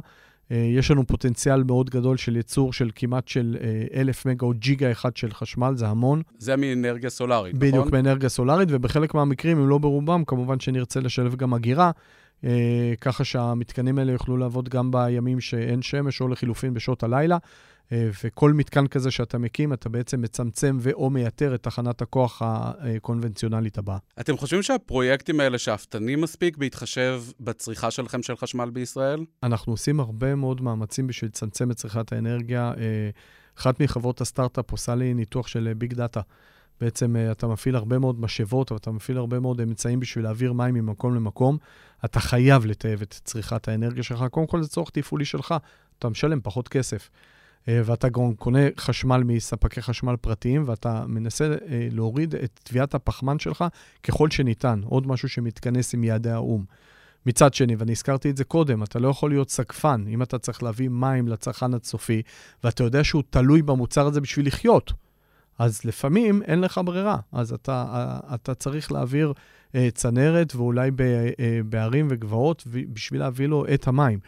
אה, 0.51 0.57
יש 0.57 0.91
לנו 0.91 1.07
פוטנציאל 1.07 1.63
מאוד 1.63 1.89
גדול 1.89 2.17
של 2.17 2.35
ייצור 2.35 2.73
של 2.73 2.89
כמעט 2.95 3.27
של 3.27 3.57
אה, 3.61 3.99
אלף 3.99 4.25
מגה 4.25 4.45
או 4.45 4.53
ג'יגה 4.55 4.91
אחד 4.91 5.17
של 5.17 5.31
חשמל, 5.31 5.73
זה 5.75 5.87
המון. 5.87 6.21
זה 6.37 6.55
מאנרגיה 6.55 7.09
סולארית, 7.09 7.55
נכון? 7.55 7.67
בדיוק, 7.67 7.91
מאנרגיה 7.91 8.29
סולארית, 8.29 8.69
ובחלק 8.71 9.13
מהמקרים, 9.13 9.59
אם 9.59 9.69
לא 9.69 9.77
ברובם, 9.77 10.23
כמובן 10.23 10.59
שנרצה 10.59 10.99
לשלב 10.99 11.35
גם 11.35 11.53
אגירה, 11.53 11.91
אה, 12.43 12.93
ככה 13.01 13.23
שהמתקנים 13.23 13.99
האלה 13.99 14.11
יוכלו 14.11 14.37
לעבוד 14.37 14.69
גם 14.69 14.91
בימים 14.91 15.39
שאין 15.39 15.81
שמש, 15.81 16.21
או 16.21 16.27
לחילופין 16.27 16.73
בשעות 16.73 17.03
הלילה. 17.03 17.37
אה, 17.91 18.09
וכל 18.23 18.53
מתקן 18.53 18.87
כזה 18.87 19.11
שאתה 19.11 19.37
מקים, 19.37 19.73
אתה 19.73 19.89
בעצם 19.89 20.21
מצמצם 20.21 20.77
ו/או 20.81 21.09
מייתר 21.09 21.55
את 21.55 21.63
תחנת 21.63 22.01
הכוח 22.01 22.41
הקונבנציונלית 22.45 23.77
הבאה. 23.77 23.97
אתם 24.19 24.37
חושבים 24.37 24.63
שהפרויקטים 24.63 25.39
האלה 25.39 25.57
שאפתנים 25.57 26.21
מספיק 26.21 26.57
בהתחשב 26.57 27.23
בצריכה 27.39 27.91
שלכם 27.91 28.23
של 28.23 28.37
חשמל 28.37 28.69
בישראל? 28.69 29.25
אנחנו 29.43 29.73
עושים 29.73 29.99
הרבה 29.99 30.35
מאוד 30.35 30.61
מאמצים 30.61 31.07
בשביל 31.07 31.27
לצמצם 31.27 31.71
את 31.71 31.75
צריכת 31.75 32.13
האנרגיה. 32.13 32.73
אה, 32.77 33.09
אחת 33.59 33.81
מחברות 33.81 34.21
הסטארט-אפ 34.21 34.71
עושה 34.71 34.95
לי 34.95 35.13
ניתוח 35.13 35.47
של 35.47 35.73
big 35.77 35.93
data. 35.93 36.21
בעצם 36.81 37.15
אה, 37.15 37.31
אתה 37.31 37.47
מפעיל 37.47 37.75
הרבה 37.75 37.99
מאוד 37.99 38.21
משאבות, 38.21 38.71
ואתה 38.71 38.91
מפעיל 38.91 39.17
הרבה 39.17 39.39
מאוד 39.39 39.61
אמצעים 39.61 39.99
בשביל 39.99 40.23
להעביר 40.23 40.53
מים 40.53 40.73
ממקום 40.73 41.15
למקום. 41.15 41.57
אתה 42.05 42.19
חייב 42.19 42.65
לטייב 42.65 43.01
את 43.01 43.21
צריכת 43.23 43.67
האנרגיה 43.67 44.03
שלך. 44.03 44.23
קודם 44.31 44.47
כל, 44.47 44.63
זה 44.63 44.69
צורך 44.69 44.89
תפעולי 44.89 45.25
שלך, 45.25 45.55
אתה 45.99 46.09
משלם 46.09 46.39
פחות 46.43 46.67
כסף. 46.67 47.09
אה, 47.69 47.81
ואתה 47.85 48.09
גם 48.09 48.33
קונה 48.35 48.59
חשמל 48.77 49.23
מספקי 49.23 49.81
חשמל 49.81 50.15
פרטיים, 50.15 50.63
ואתה 50.65 51.03
מנסה 51.07 51.45
אה, 51.45 51.87
להוריד 51.91 52.35
את 52.35 52.59
טביעת 52.63 52.95
הפחמן 52.95 53.39
שלך 53.39 53.65
ככל 54.03 54.29
שניתן. 54.29 54.81
עוד 54.85 55.07
משהו 55.07 55.29
שמתכנס 55.29 55.93
עם 55.93 56.03
יעדי 56.03 56.29
האו"ם. 56.29 56.63
מצד 57.25 57.53
שני, 57.53 57.75
ואני 57.75 57.91
הזכרתי 57.91 58.29
את 58.29 58.37
זה 58.37 58.43
קודם, 58.43 58.83
אתה 58.83 58.99
לא 58.99 59.07
יכול 59.07 59.29
להיות 59.29 59.49
סגפן 59.49 60.05
אם 60.07 60.21
אתה 60.21 60.39
צריך 60.39 60.63
להביא 60.63 60.89
מים 60.89 61.27
לצרכן 61.27 61.73
הצופי, 61.73 62.21
ואתה 62.63 62.83
יודע 62.83 63.03
שהוא 63.03 63.23
תלוי 63.29 63.61
במוצר 63.61 64.07
הזה 64.07 64.21
בשביל 64.21 64.47
לחיות. 64.47 64.93
אז 65.59 65.85
לפעמים 65.85 66.43
אין 66.43 66.61
לך 66.61 66.81
ברירה, 66.85 67.17
אז 67.31 67.53
אתה, 67.53 67.85
אה, 67.93 68.35
אתה 68.35 68.53
צריך 68.53 68.91
להעביר 68.91 69.33
צנרת, 69.93 70.55
ואולי 70.55 70.91
בערים 71.65 72.07
וגבעות, 72.09 72.63
בשביל 72.93 73.19
להביא 73.19 73.47
לו 73.47 73.65
את 73.73 73.87
המים. 73.87 74.19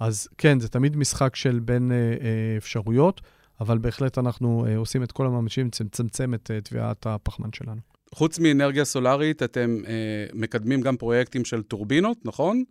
אז 0.00 0.28
כן, 0.38 0.60
זה 0.60 0.68
תמיד 0.68 0.96
משחק 0.96 1.36
של 1.36 1.58
בין 1.58 1.92
אה, 1.92 1.96
אה, 1.96 2.56
אפשרויות, 2.56 3.20
אבל 3.60 3.78
בהחלט 3.78 4.18
אנחנו 4.18 4.66
אה, 4.66 4.76
עושים 4.76 5.02
את 5.02 5.12
כל 5.12 5.26
המאמצים 5.26 5.66
לצמצם 5.86 6.34
את 6.34 6.50
תביעת 6.64 7.06
הפחמן 7.06 7.52
שלנו. 7.52 7.80
חוץ 8.14 8.38
מאנרגיה 8.38 8.84
סולארית, 8.84 9.42
אתם 9.42 9.76
אה, 9.86 9.92
מקדמים 10.34 10.80
גם 10.80 10.96
פרויקטים 10.96 11.44
של 11.44 11.62
טורבינות, 11.62 12.18
נכון? 12.24 12.62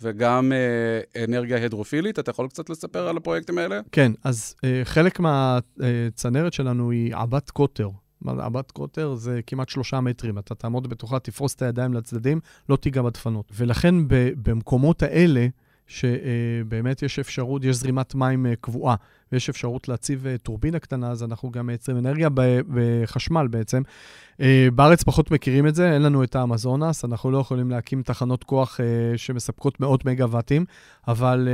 וגם 0.00 0.52
אה, 0.52 1.24
אנרגיה 1.24 1.64
הדרופילית. 1.64 2.18
אתה 2.18 2.30
יכול 2.30 2.48
קצת 2.48 2.70
לספר 2.70 3.08
על 3.08 3.16
הפרויקטים 3.16 3.58
האלה? 3.58 3.80
כן, 3.92 4.12
אז 4.24 4.54
אה, 4.64 4.80
חלק 4.84 5.20
מהצנרת 5.20 6.52
שלנו 6.52 6.90
היא 6.90 7.14
עבת 7.16 7.50
קוטר. 7.50 7.88
עבת 8.26 8.70
קוטר 8.70 9.14
זה 9.14 9.40
כמעט 9.46 9.68
שלושה 9.68 10.00
מטרים. 10.00 10.38
אתה 10.38 10.54
תעמוד 10.54 10.88
בתוכה, 10.88 11.18
תפרוס 11.18 11.54
את 11.54 11.62
הידיים 11.62 11.94
לצדדים, 11.94 12.40
לא 12.68 12.76
תיגע 12.76 13.02
בדפנות. 13.02 13.52
ולכן 13.56 13.94
במקומות 14.42 15.02
האלה, 15.02 15.46
שבאמת 15.86 17.02
יש 17.02 17.18
אפשרות, 17.18 17.64
יש 17.64 17.76
זרימת 17.76 18.14
מים 18.14 18.46
אה, 18.46 18.56
קבועה, 18.60 18.94
ויש 19.32 19.48
אפשרות 19.48 19.88
להציב 19.88 20.26
אה, 20.26 20.38
טורבינה 20.38 20.78
קטנה, 20.78 21.10
אז 21.10 21.22
אנחנו 21.22 21.50
גם 21.50 21.66
מייצרים 21.66 21.98
אנרגיה 21.98 22.28
בחשמל 22.74 23.46
בעצם. 23.46 23.82
אה, 24.40 24.68
בארץ 24.74 25.02
פחות 25.02 25.30
מכירים 25.30 25.66
את 25.66 25.74
זה, 25.74 25.92
אין 25.94 26.02
לנו 26.02 26.24
את 26.24 26.36
האמזונס, 26.36 27.04
אנחנו 27.04 27.30
לא 27.30 27.38
יכולים 27.38 27.70
להקים 27.70 28.02
תחנות 28.02 28.44
כוח 28.44 28.80
שמספקות 29.16 29.80
מאות 29.80 30.04
מגה-ואטים, 30.04 30.64
אבל 31.08 31.48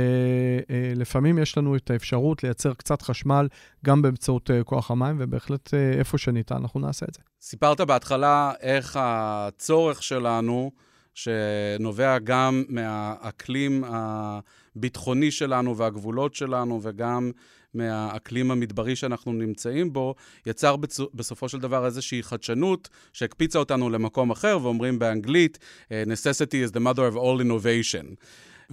לפעמים 0.95 1.37
יש 1.37 1.57
לנו 1.57 1.75
את 1.75 1.91
האפשרות 1.91 2.43
לייצר 2.43 2.73
קצת 2.73 3.01
חשמל 3.01 3.47
גם 3.85 4.01
באמצעות 4.01 4.49
כוח 4.65 4.91
המים, 4.91 5.15
ובהחלט 5.19 5.73
איפה 5.73 6.17
שניתן 6.17 6.55
אנחנו 6.55 6.79
נעשה 6.79 7.05
את 7.09 7.13
זה. 7.13 7.19
סיפרת 7.41 7.81
בהתחלה 7.81 8.51
איך 8.61 8.99
הצורך 9.01 10.03
שלנו, 10.03 10.71
שנובע 11.13 12.19
גם 12.19 12.63
מהאקלים 12.69 13.83
הביטחוני 13.87 15.31
שלנו 15.31 15.77
והגבולות 15.77 16.35
שלנו, 16.35 16.79
וגם 16.83 17.31
מהאקלים 17.73 18.51
המדברי 18.51 18.95
שאנחנו 18.95 19.33
נמצאים 19.33 19.93
בו, 19.93 20.15
יצר 20.45 20.75
בסופו 21.13 21.49
של 21.49 21.59
דבר 21.59 21.85
איזושהי 21.85 22.23
חדשנות 22.23 22.89
שהקפיצה 23.13 23.59
אותנו 23.59 23.89
למקום 23.89 24.31
אחר, 24.31 24.57
ואומרים 24.61 24.99
באנגלית, 24.99 25.59
necessity 25.89 26.69
is 26.69 26.73
the 26.73 26.79
mother 26.79 27.13
of 27.13 27.17
all 27.17 27.41
innovation. 27.41 28.15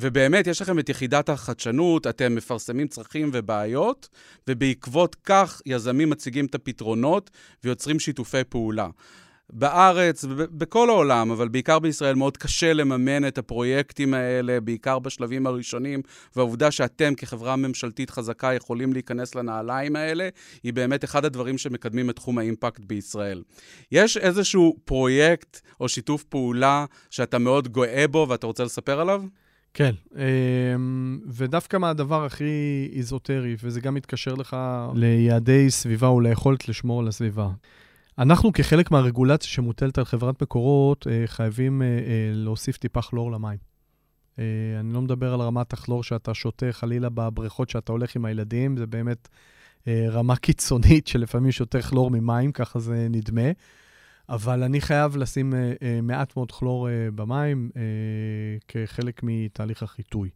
ובאמת, 0.01 0.46
יש 0.46 0.62
לכם 0.62 0.79
את 0.79 0.88
יחידת 0.88 1.29
החדשנות, 1.29 2.07
אתם 2.07 2.35
מפרסמים 2.35 2.88
צרכים 2.88 3.31
ובעיות, 3.33 4.09
ובעקבות 4.48 5.16
כך 5.24 5.62
יזמים 5.66 6.11
מציגים 6.11 6.46
את 6.46 6.55
הפתרונות 6.55 7.31
ויוצרים 7.64 8.01
שיתופי 8.01 8.44
פעולה. 8.48 8.88
בארץ, 9.52 10.24
בכל 10.28 10.90
העולם, 10.90 11.30
אבל 11.30 11.48
בעיקר 11.48 11.78
בישראל, 11.78 12.14
מאוד 12.14 12.37
קשה 12.37 12.72
לממן 12.72 13.28
את 13.28 13.38
הפרויקטים 13.38 14.14
האלה, 14.14 14.61
בעיקר 14.61 14.98
בשלבים 14.98 15.46
הראשונים, 15.46 16.02
והעובדה 16.37 16.70
שאתם 16.70 17.14
כחברה 17.14 17.56
ממשלתית 17.56 18.11
חזקה 18.11 18.54
יכולים 18.54 18.92
להיכנס 18.92 19.34
לנעליים 19.34 19.96
האלה, 19.96 20.28
היא 20.62 20.72
באמת 20.72 21.04
אחד 21.04 21.24
הדברים 21.24 21.58
שמקדמים 21.58 22.11
את 22.11 22.16
תחום 22.16 22.38
האימפקט 22.38 22.84
בישראל. 22.84 23.42
יש 23.92 24.16
איזשהו 24.16 24.76
פרויקט 24.84 25.61
או 25.80 25.88
שיתוף 25.88 26.24
פעולה 26.24 26.84
שאתה 27.11 27.38
מאוד 27.38 27.68
גאה 27.72 28.08
בו 28.08 28.26
ואתה 28.28 28.46
רוצה 28.46 28.64
לספר 28.64 29.00
עליו? 29.00 29.22
כן, 29.74 29.94
אמ, 30.16 31.20
ודווקא 31.26 31.76
מהדבר 31.76 32.24
הכי 32.24 32.88
איזוטרי, 32.92 33.56
וזה 33.62 33.80
גם 33.80 33.94
מתקשר 33.94 34.34
לך 34.34 34.56
ליעדי 34.94 35.70
סביבה 35.70 36.11
וליכולת 36.11 36.68
לשמור 36.68 37.00
על 37.00 37.08
הסביבה. 37.08 37.48
אנחנו 38.18 38.52
כחלק 38.52 38.90
מהרגולציה 38.90 39.48
שמוטלת 39.48 39.98
על 39.98 40.04
חברת 40.04 40.42
מקורות, 40.42 41.07
אה, 41.07 41.22
חייבים 41.26 41.83
אה, 41.83 41.87
אה, 41.87 42.31
להוסיף 42.33 42.76
טיפה 42.76 43.02
כלור 43.02 43.33
למים. 43.33 43.59
אני 44.81 44.92
לא 44.92 45.02
מדבר 45.02 45.35
על 45.35 45.40
רמת 45.40 45.72
הכלור 45.72 46.02
שאתה 46.02 46.35
שותה 46.35 46.66
חלילה 46.70 47.09
בבריכות 47.09 47.70
שאתה 47.70 47.92
הולך 47.92 48.16
עם 48.16 48.24
הילדים, 48.24 48.76
זה 48.76 48.87
באמת 48.87 49.28
רמה 49.88 50.37
קיצונית 50.37 51.07
שלפעמים 51.11 51.52
שותה 51.52 51.83
כלור 51.83 52.11
ממים, 52.11 52.52
ככה 52.52 52.78
זה 52.78 53.07
נדמה. 53.11 53.50
אבל 54.28 54.62
אני 54.62 54.81
חייב 54.81 55.16
לשים 55.16 55.54
מעט 56.02 56.37
מאוד 56.37 56.52
כלור 56.52 56.88
במים 57.14 57.70
כחלק 58.68 59.20
מתהליך 59.22 59.83
החיטוי. 59.83 60.31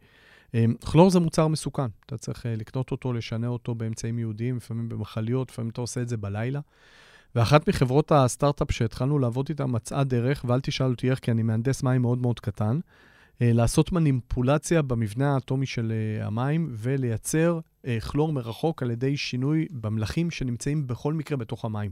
כלור 0.85 1.11
זה 1.11 1.21
מוצר 1.21 1.49
מסוכן, 1.49 1.87
אתה 2.07 2.19
צריך 2.19 2.47
לקנות 2.49 2.91
אותו, 2.91 3.13
לשנע 3.13 3.49
אותו 3.49 3.75
באמצעים 3.75 4.19
יהודיים, 4.19 4.57
לפעמים 4.57 4.89
במכליות, 4.89 5.51
לפעמים 5.51 5.71
אתה 5.71 5.81
עושה 5.81 6.03
את 6.03 6.09
זה 6.09 6.17
בלילה. 6.17 6.61
ואחת 7.37 7.69
מחברות 7.69 8.13
הסטארט-אפ 8.13 8.71
שהתחלנו 8.71 9.19
לעבוד 9.19 9.47
איתה 9.49 9.67
מצאה 9.67 10.05
דרך, 10.05 10.45
ואל 10.49 10.61
תשאל 10.61 10.91
אותי 10.91 11.11
איך, 11.11 11.19
כי 11.19 11.31
אני 11.31 11.43
מהנדס 11.43 11.83
מים 11.83 12.03
מאוד 12.03 12.19
מאוד 12.19 12.41
קטן, 12.41 12.79
אה, 13.43 13.53
לעשות 13.53 13.93
מניפולציה 13.93 14.83
במבנה 14.83 15.35
האטומי 15.35 15.67
של 15.67 15.93
אה, 15.93 16.27
המים 16.27 16.69
ולייצר 16.73 17.61
אה, 17.87 17.99
כלור 18.01 18.33
מרחוק 18.33 18.83
על 18.83 18.91
ידי 18.91 19.17
שינוי 19.17 19.67
במלחים 19.71 20.31
שנמצאים 20.31 20.87
בכל 20.87 21.15
מקרה 21.15 21.37
בתוך 21.37 21.65
המים. 21.65 21.91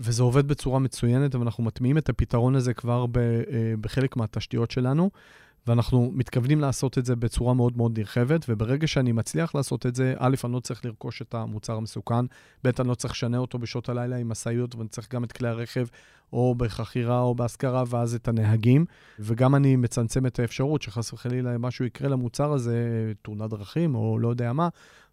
וזה 0.00 0.22
עובד 0.22 0.48
בצורה 0.48 0.78
מצוינת, 0.78 1.34
ואנחנו 1.34 1.64
מטמיעים 1.64 1.98
את 1.98 2.08
הפתרון 2.08 2.54
הזה 2.54 2.74
כבר 2.74 3.06
בחלק 3.80 4.16
מהתשתיות 4.16 4.70
שלנו. 4.70 5.10
ואנחנו 5.66 6.10
מתכוונים 6.14 6.60
לעשות 6.60 6.98
את 6.98 7.06
זה 7.06 7.16
בצורה 7.16 7.54
מאוד 7.54 7.76
מאוד 7.76 7.98
נרחבת, 7.98 8.44
וברגע 8.48 8.86
שאני 8.86 9.12
מצליח 9.12 9.54
לעשות 9.54 9.86
את 9.86 9.94
זה, 9.94 10.14
א', 10.18 10.34
אני 10.44 10.52
לא 10.52 10.60
צריך 10.60 10.84
לרכוש 10.84 11.22
את 11.22 11.34
המוצר 11.34 11.72
המסוכן, 11.72 12.24
ב', 12.64 12.80
אני 12.80 12.88
לא 12.88 12.94
צריך 12.94 13.14
לשנה 13.14 13.38
אותו 13.38 13.58
בשעות 13.58 13.88
הלילה 13.88 14.16
עם 14.16 14.28
משאיות, 14.28 14.74
ואני 14.74 14.88
צריך 14.88 15.12
גם 15.12 15.24
את 15.24 15.32
כלי 15.32 15.48
הרכב, 15.48 15.86
או 16.32 16.54
בחכירה 16.54 17.20
או 17.20 17.34
בהשכרה, 17.34 17.84
ואז 17.86 18.14
את 18.14 18.28
הנהגים, 18.28 18.84
וגם 19.18 19.54
אני 19.54 19.76
מצמצם 19.76 20.26
את 20.26 20.38
האפשרות 20.38 20.82
שחס 20.82 21.12
וחלילה 21.12 21.58
משהו 21.58 21.84
יקרה 21.84 22.08
למוצר 22.08 22.52
הזה, 22.52 23.12
תאונת 23.22 23.50
דרכים, 23.50 23.94
או 23.94 24.18
לא 24.18 24.28
יודע 24.28 24.52
מה, 24.52 24.68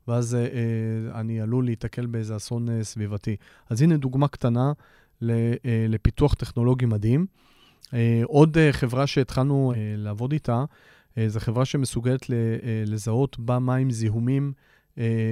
ואז 0.07 0.35
אה, 0.35 0.39
אה, 0.39 1.19
אני 1.19 1.41
עלול 1.41 1.65
להיתקל 1.65 2.05
באיזה 2.05 2.35
אסון 2.35 2.69
אה, 2.69 2.83
סביבתי. 2.83 3.35
אז 3.69 3.81
הנה 3.81 3.97
דוגמה 3.97 4.27
קטנה 4.27 4.71
אה, 5.23 5.55
לפיתוח 5.89 6.33
טכנולוגי 6.33 6.85
מדהים. 6.85 7.25
אה, 7.93 8.21
עוד 8.25 8.57
אה, 8.57 8.73
חברה 8.73 9.07
שהתחלנו 9.07 9.73
אה, 9.75 9.93
לעבוד 9.97 10.31
איתה, 10.31 10.63
זו 11.27 11.39
חברה 11.39 11.65
שמסוגלת 11.65 12.25
לזהות 12.85 13.39
במים 13.39 13.91
זיהומים 13.91 14.53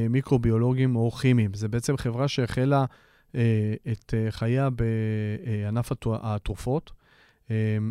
מיקרוביולוגיים 0.09 0.95
או 0.95 1.11
כימיים. 1.11 1.53
זו 1.53 1.69
בעצם 1.69 1.97
חברה 1.97 2.27
שהחלה 2.27 2.85
את 3.91 4.13
חייה 4.29 4.69
בענף 4.69 5.91
התרופות, 6.23 6.91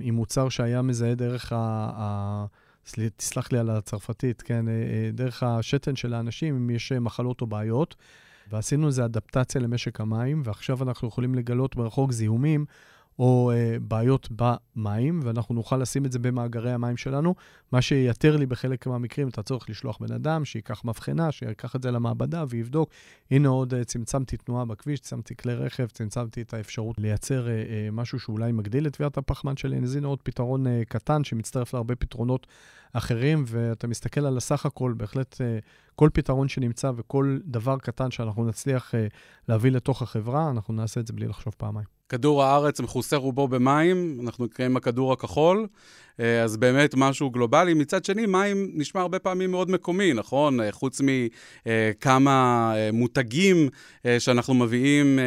עם 0.01 0.15
מוצר 0.15 0.49
שהיה 0.49 0.83
מזהה 0.83 1.15
דרך 1.15 1.53
ה... 1.57 2.47
תסלח 3.17 3.53
לי 3.53 3.59
על 3.59 3.71
הצרפתית, 3.71 4.43
כן, 4.43 4.65
דרך 5.13 5.43
השתן 5.43 5.97
של 5.97 6.15
האנשים, 6.15 6.57
אם 6.57 6.71
יש 6.71 6.93
מחלות 6.93 7.41
או 7.41 7.47
בעיות. 7.47 7.95
ועשינו 8.51 8.87
איזו 8.87 9.05
אדפטציה 9.05 9.61
למשק 9.61 10.01
המים, 10.01 10.43
ועכשיו 10.45 10.83
אנחנו 10.83 11.09
יכולים 11.09 11.35
לגלות 11.35 11.77
מרחוק 11.77 12.13
זיהומים 12.13 12.65
או 13.19 13.53
uh, 13.53 13.81
בעיות 13.81 14.29
במים, 14.31 15.21
ואנחנו 15.23 15.55
נוכל 15.55 15.77
לשים 15.77 16.07
את 16.07 16.13
זה 16.13 16.19
במאגרי 16.19 16.73
המים 16.73 16.97
שלנו, 16.97 17.35
מה 17.73 17.83
שייתר 17.83 18.37
לי 18.37 18.47
בחלק 18.47 18.87
מהמקרים 18.87 19.29
את 19.29 19.39
הצורך 19.39 19.71
לשלוח 19.71 19.99
בן 20.01 20.13
אדם, 20.13 20.45
שייקח 20.45 20.85
מבחנה, 20.85 21.33
שייקח 21.33 21.77
את 21.77 21.83
זה 21.83 21.91
למעבדה 21.91 22.45
ויבדוק. 22.49 22.91
הנה 23.31 23.49
עוד 23.49 23.75
uh, 23.75 23.85
צמצמתי 23.85 24.37
תנועה 24.37 24.65
בכביש, 24.65 25.01
צמצמתי 25.01 25.37
כלי 25.37 25.55
רכב, 25.55 25.87
צמצמתי 25.87 26.43
את 26.43 26.55
האפשרות 26.55 26.99
לייצר 26.99 27.47
uh, 27.47 27.49
uh, 27.49 27.93
משהו 27.93 28.21
שאולי 28.21 28.53
מגדיל 28.53 28.87
את 28.87 28.93
תביעת 28.93 29.19
הפחמן 29.19 29.57
שלי. 29.57 29.79
אז 29.83 29.97
הנה 29.97 30.07
עוד 30.07 30.23
פתרון 30.23 30.67
uh, 30.67 30.71
קטן 30.89 31.25
שמצטרף 31.25 31.75
להרבה 31.75 31.97
פתרונות 31.97 32.47
אחרים, 32.93 33.45
ואתה 33.47 33.87
מסתכל 33.87 34.27
על 34.27 34.37
הסך 34.37 34.67
הכל, 34.67 34.95
בהחלט 34.97 35.35
uh, 35.35 35.39
כל 35.95 36.11
פתרון 36.13 36.49
שנמצא 36.49 36.93
וכל 36.97 37.39
דבר 37.45 37.77
קטן 37.79 38.11
שאנחנו 38.11 38.45
נצליח 38.45 38.95
uh, 38.95 38.97
להביא 39.49 39.71
לתוך 39.71 40.03
החברה, 40.03 40.51
אנחנו 40.51 40.75
נעשה 40.75 41.01
את 41.01 41.07
זה 41.07 41.13
בלי 41.13 41.29
לחשוב 41.29 41.55
פעמיים. 41.59 41.96
כדור 42.09 42.43
הארץ 42.43 42.81
מכוסה 42.81 43.17
רובו 43.17 43.49
במים, 43.49 44.19
אנחנו 44.23 44.45
נקראים 44.45 44.77
הכדור 44.77 45.13
הכחול, 45.13 45.67
אה, 46.21 46.43
אז 46.43 46.57
באמת 46.57 46.95
משהו 46.97 47.31
גלובלי. 47.31 47.75
מצד 47.75 48.05
שני, 48.05 48.27
מים 48.27 48.71
נשמע 48.75 49.01
הרבה 49.01 49.19
פעמים 49.19 49.51
מאוד 49.51 49.71
מקומי, 49.71 50.13
נכון? 50.13 50.61
אה, 50.61 50.73
חוץ 50.73 51.01
מכמה 51.01 52.73
אה, 52.77 52.91
מותגים 52.93 53.69
שאנחנו 54.19 54.55
מביאים 54.55 55.19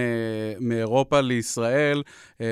מאירופה 0.60 1.22
לישראל, 1.22 2.04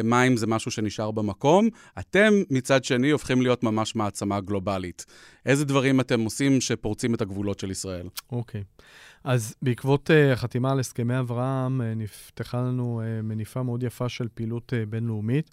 מים 0.03 0.37
זה 0.37 0.47
משהו 0.47 0.71
שנשאר 0.71 1.11
במקום. 1.11 1.69
אתם, 1.99 2.33
מצד 2.49 2.83
שני, 2.83 3.09
הופכים 3.09 3.41
להיות 3.41 3.63
ממש 3.63 3.95
מעצמה 3.95 4.41
גלובלית. 4.41 5.05
איזה 5.45 5.65
דברים 5.65 5.99
אתם 5.99 6.21
עושים 6.21 6.61
שפורצים 6.61 7.13
את 7.13 7.21
הגבולות 7.21 7.59
של 7.59 7.71
ישראל? 7.71 8.07
אוקיי. 8.31 8.61
Okay. 8.61 8.83
אז 9.27 9.55
בעקבות 9.61 10.09
uh, 10.09 10.33
החתימה 10.33 10.71
על 10.71 10.79
הסכמי 10.79 11.19
אברהם, 11.19 11.81
uh, 11.81 11.83
נפתחה 11.95 12.61
לנו 12.61 13.01
uh, 13.01 13.25
מניפה 13.25 13.63
מאוד 13.63 13.83
יפה 13.83 14.09
של 14.09 14.27
פעילות 14.33 14.73
בינלאומית. 14.89 15.51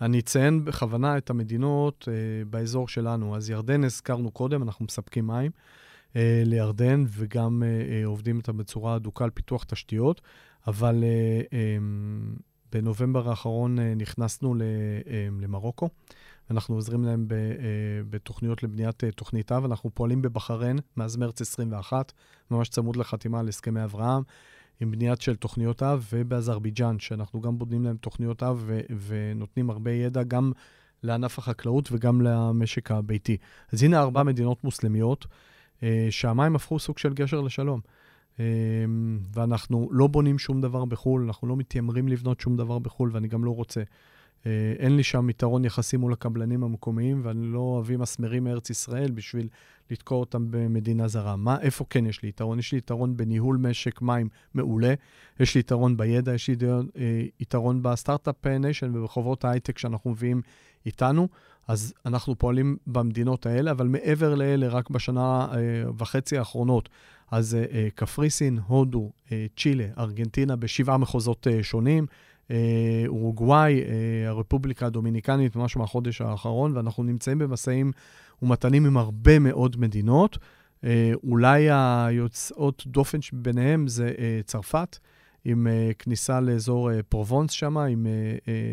אני 0.00 0.18
אציין 0.18 0.64
בכוונה 0.64 1.16
את 1.16 1.30
המדינות 1.30 2.08
באזור 2.50 2.88
שלנו. 2.88 3.36
אז 3.36 3.50
ירדן 3.50 3.84
הזכרנו 3.84 4.30
קודם, 4.30 4.62
אנחנו 4.62 4.84
מספקים 4.84 5.26
מים 5.26 5.50
לירדן, 6.44 7.04
וגם 7.08 7.62
עובדים 8.04 8.36
איתה 8.36 8.52
בצורה 8.52 8.94
הדוקה 8.94 9.24
על 9.24 9.30
פיתוח 9.30 9.64
תשתיות, 9.64 10.20
אבל 10.66 11.04
בנובמבר 12.72 13.30
האחרון 13.30 13.78
נכנסנו 13.78 14.54
למרוקו. 15.40 15.88
אנחנו 16.50 16.74
עוזרים 16.74 17.04
להם 17.04 17.28
ב, 17.28 17.32
uh, 17.32 17.34
בתוכניות 18.10 18.62
לבניית 18.62 19.04
uh, 19.04 19.06
תוכנית 19.16 19.52
אב. 19.52 19.64
אנחנו 19.64 19.90
פועלים 19.94 20.22
בבחריין 20.22 20.78
מאז 20.96 21.16
מרץ 21.16 21.40
21, 21.40 22.12
ממש 22.50 22.68
צמוד 22.68 22.96
לחתימה 22.96 23.40
על 23.40 23.48
הסכמי 23.48 23.84
אברהם, 23.84 24.22
עם 24.80 24.90
בניית 24.90 25.20
של 25.20 25.36
תוכניות 25.36 25.82
אב, 25.82 26.06
ובאזרבייג'אן, 26.12 26.98
שאנחנו 26.98 27.40
גם 27.40 27.58
בונים 27.58 27.84
להם 27.84 27.96
תוכניות 27.96 28.42
אב 28.42 28.62
ו, 28.66 28.80
ונותנים 29.06 29.70
הרבה 29.70 29.90
ידע 29.90 30.22
גם 30.22 30.52
לענף 31.02 31.38
החקלאות 31.38 31.88
וגם 31.92 32.20
למשק 32.20 32.90
הביתי. 32.90 33.36
אז 33.72 33.82
הנה 33.82 34.00
ארבע 34.00 34.22
מדינות 34.22 34.64
מוסלמיות, 34.64 35.26
uh, 35.80 35.82
שהמים 36.10 36.56
הפכו 36.56 36.78
סוג 36.78 36.98
של 36.98 37.14
גשר 37.14 37.40
לשלום. 37.40 37.80
Um, 38.36 38.40
ואנחנו 39.34 39.88
לא 39.92 40.06
בונים 40.06 40.38
שום 40.38 40.60
דבר 40.60 40.84
בחו"ל, 40.84 41.22
אנחנו 41.22 41.48
לא 41.48 41.56
מתיימרים 41.56 42.08
לבנות 42.08 42.40
שום 42.40 42.56
דבר 42.56 42.78
בחו"ל, 42.78 43.10
ואני 43.12 43.28
גם 43.28 43.44
לא 43.44 43.50
רוצה. 43.50 43.82
אה, 44.46 44.72
אין 44.78 44.96
לי 44.96 45.02
שם 45.02 45.30
יתרון 45.30 45.64
יחסי 45.64 45.96
מול 45.96 46.12
הקבלנים 46.12 46.64
המקומיים, 46.64 47.20
ואני 47.24 47.46
לא 47.46 47.78
אביא 47.84 47.96
מסמרים 47.96 48.44
מארץ 48.44 48.70
ישראל 48.70 49.10
בשביל 49.10 49.48
לתקוע 49.90 50.18
אותם 50.18 50.46
במדינה 50.50 51.08
זרה. 51.08 51.36
מה, 51.36 51.60
איפה 51.60 51.84
כן 51.90 52.06
יש 52.06 52.22
לי 52.22 52.28
יתרון? 52.28 52.58
יש 52.58 52.72
לי 52.72 52.78
יתרון 52.78 53.16
בניהול 53.16 53.56
משק 53.56 54.02
מים 54.02 54.28
מעולה, 54.54 54.94
יש 55.40 55.54
לי 55.54 55.60
יתרון 55.60 55.96
בידע, 55.96 56.34
יש 56.34 56.48
לי 56.48 56.56
אה, 56.96 57.22
יתרון 57.40 57.82
ב 57.82 57.89
start-up 57.89 58.46
nation 58.46 58.96
ובחברות 58.96 59.44
ההייטק 59.44 59.78
שאנחנו 59.78 60.10
מביאים 60.10 60.42
איתנו. 60.86 61.28
אז 61.68 61.94
אנחנו 62.06 62.38
פועלים 62.38 62.76
במדינות 62.86 63.46
האלה, 63.46 63.70
אבל 63.70 63.86
מעבר 63.86 64.34
לאלה, 64.34 64.68
רק 64.68 64.90
בשנה 64.90 65.46
אה, 65.52 65.58
וחצי 65.98 66.38
האחרונות, 66.38 66.88
אז 67.30 67.56
קפריסין, 67.94 68.58
הודו, 68.66 69.12
צ'ילה, 69.56 69.86
ארגנטינה, 69.98 70.56
בשבעה 70.56 70.98
מחוזות 70.98 71.46
שונים. 71.62 72.06
אה, 72.50 73.04
אורוגוואי, 73.06 73.82
אה, 73.82 74.28
הרפובליקה 74.28 74.86
הדומיניקנית, 74.86 75.56
ממש 75.56 75.76
מהחודש 75.76 76.20
האחרון, 76.20 76.76
ואנחנו 76.76 77.02
נמצאים 77.02 77.38
במשאים 77.38 77.92
ומתנים 78.42 78.86
עם 78.86 78.96
הרבה 78.96 79.38
מאוד 79.38 79.80
מדינות. 79.80 80.38
אה, 80.84 81.12
אולי 81.24 81.68
היוצאות 81.70 82.84
דופן 82.86 83.18
ביניהם 83.32 83.88
זה 83.88 84.12
צרפת, 84.44 84.98
עם 85.44 85.66
כניסה 85.98 86.40
לאזור 86.40 86.90
פרובונס 87.08 87.50
שם, 87.50 87.78
עם 87.78 88.06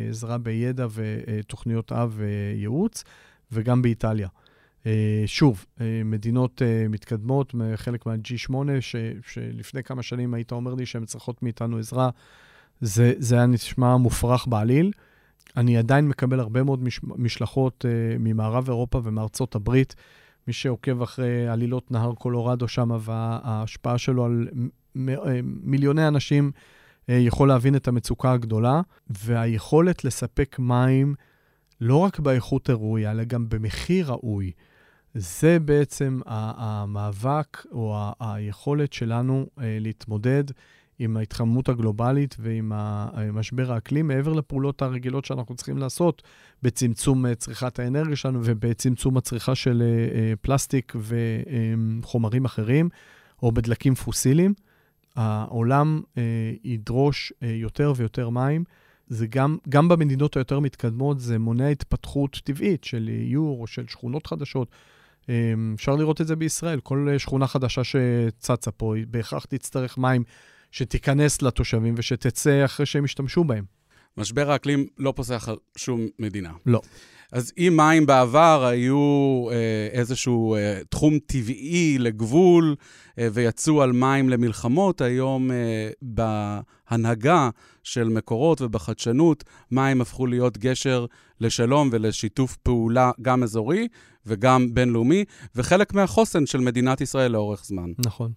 עזרה 0.09 0.37
בידע 0.37 0.87
ותוכניות 0.93 1.91
אב 1.91 2.13
וייעוץ, 2.17 3.03
וגם 3.51 3.81
באיטליה. 3.81 4.27
שוב, 5.25 5.65
מדינות 6.05 6.61
מתקדמות, 6.89 7.55
חלק 7.75 8.05
מה-G8, 8.05 8.53
שלפני 9.27 9.83
כמה 9.83 10.03
שנים 10.03 10.33
היית 10.33 10.51
אומר 10.51 10.73
לי 10.73 10.85
שהן 10.85 11.05
צריכות 11.05 11.43
מאיתנו 11.43 11.77
עזרה 11.77 12.09
זה, 12.81 13.13
זה 13.17 13.35
היה 13.35 13.45
נשמע 13.45 13.97
מופרך 13.97 14.47
בעליל. 14.47 14.91
אני 15.57 15.77
עדיין 15.77 16.07
מקבל 16.07 16.39
הרבה 16.39 16.63
מאוד 16.63 16.83
מש, 16.83 16.99
משלחות 17.03 17.85
uh, 17.85 18.17
ממערב 18.19 18.67
אירופה 18.67 19.01
ומארצות 19.03 19.55
הברית. 19.55 19.95
מי 20.47 20.53
שעוקב 20.53 21.01
אחרי 21.01 21.47
עלילות 21.47 21.91
נהר 21.91 22.13
קולורדו 22.13 22.67
שם 22.67 22.89
וההשפעה 22.99 23.97
שלו 23.97 24.25
על 24.25 24.47
מ, 24.95 25.09
אה, 25.09 25.39
מיליוני 25.43 26.07
אנשים 26.07 26.51
uh, 26.55 27.11
יכול 27.11 27.47
להבין 27.47 27.75
את 27.75 27.87
המצוקה 27.87 28.31
הגדולה, 28.31 28.81
והיכולת 29.09 30.03
לספק 30.03 30.55
מים 30.59 31.15
לא 31.81 31.95
רק 31.95 32.19
באיכות 32.19 32.69
הראויה, 32.69 33.11
אלא 33.11 33.23
גם 33.23 33.49
במחיר 33.49 34.11
ראוי. 34.11 34.51
זה 35.13 35.59
בעצם 35.59 36.19
המאבק 36.25 37.65
או 37.71 38.11
היכולת 38.19 38.93
שלנו 38.93 39.45
להתמודד 39.57 40.43
עם 41.03 41.17
ההתחממות 41.17 41.69
הגלובלית 41.69 42.35
ועם 42.39 42.71
משבר 43.33 43.71
האקלים, 43.71 44.07
מעבר 44.07 44.33
לפעולות 44.33 44.81
הרגילות 44.81 45.25
שאנחנו 45.25 45.55
צריכים 45.55 45.77
לעשות 45.77 46.21
בצמצום 46.63 47.25
אה, 47.25 47.35
צריכת 47.35 47.79
האנרגיה 47.79 48.15
שלנו 48.15 48.39
ובצמצום 48.43 49.17
הצריכה 49.17 49.55
של 49.55 49.81
אה, 49.81 50.19
אה, 50.19 50.33
פלסטיק 50.41 50.95
וחומרים 52.01 52.45
אחרים, 52.45 52.89
או 53.43 53.51
בדלקים 53.51 53.95
פוסיליים. 53.95 54.53
העולם 55.15 56.01
ידרוש 56.63 57.33
יותר 57.41 57.93
ויותר 57.95 58.29
מים. 58.29 58.63
זה 59.07 59.27
גם, 59.27 59.57
גם 59.69 59.87
במדינות 59.87 60.37
היותר 60.37 60.59
מתקדמות, 60.59 61.19
זה 61.19 61.39
מונע 61.39 61.67
התפתחות 61.67 62.41
טבעית 62.43 62.83
של 62.83 63.09
איור 63.09 63.61
או 63.61 63.67
של 63.67 63.87
שכונות 63.87 64.27
חדשות. 64.27 64.71
אפשר 65.75 65.95
לראות 65.95 66.21
את 66.21 66.27
זה 66.27 66.35
בישראל. 66.35 66.79
כל 66.79 67.07
שכונה 67.17 67.47
חדשה 67.47 67.83
שצצה 67.83 68.71
פה, 68.71 68.95
היא 68.95 69.05
בהכרח 69.09 69.45
תצטרך 69.45 69.97
מים 69.97 70.23
שתיכנס 70.71 71.41
לתושבים 71.41 71.93
ושתצא 71.97 72.65
אחרי 72.65 72.85
שהם 72.85 73.05
ישתמשו 73.05 73.43
בהם. 73.43 73.63
משבר 74.17 74.51
האקלים 74.51 74.87
לא 74.97 75.13
פוסח 75.15 75.49
על 75.49 75.55
שום 75.77 76.07
מדינה. 76.19 76.51
לא. 76.65 76.81
אז 77.31 77.53
אם 77.57 77.73
מים 77.75 78.05
בעבר 78.05 78.65
היו 78.65 79.47
אה, 79.51 79.89
איזשהו 79.91 80.55
אה, 80.55 80.79
תחום 80.89 81.19
טבעי 81.25 81.97
לגבול 81.99 82.75
אה, 83.19 83.27
ויצאו 83.33 83.81
על 83.81 83.91
מים 83.91 84.29
למלחמות, 84.29 85.01
היום 85.01 85.51
אה, 85.51 85.89
בהנהגה 86.01 87.49
של 87.83 88.09
מקורות 88.09 88.61
ובחדשנות, 88.61 89.43
מים 89.71 90.01
הפכו 90.01 90.25
להיות 90.25 90.57
גשר 90.57 91.05
לשלום 91.39 91.89
ולשיתוף 91.91 92.57
פעולה 92.57 93.11
גם 93.21 93.43
אזורי 93.43 93.87
וגם 94.25 94.73
בינלאומי, 94.73 95.25
וחלק 95.55 95.93
מהחוסן 95.93 96.45
של 96.45 96.59
מדינת 96.59 97.01
ישראל 97.01 97.31
לאורך 97.31 97.65
זמן. 97.65 97.91
נכון. 98.05 98.31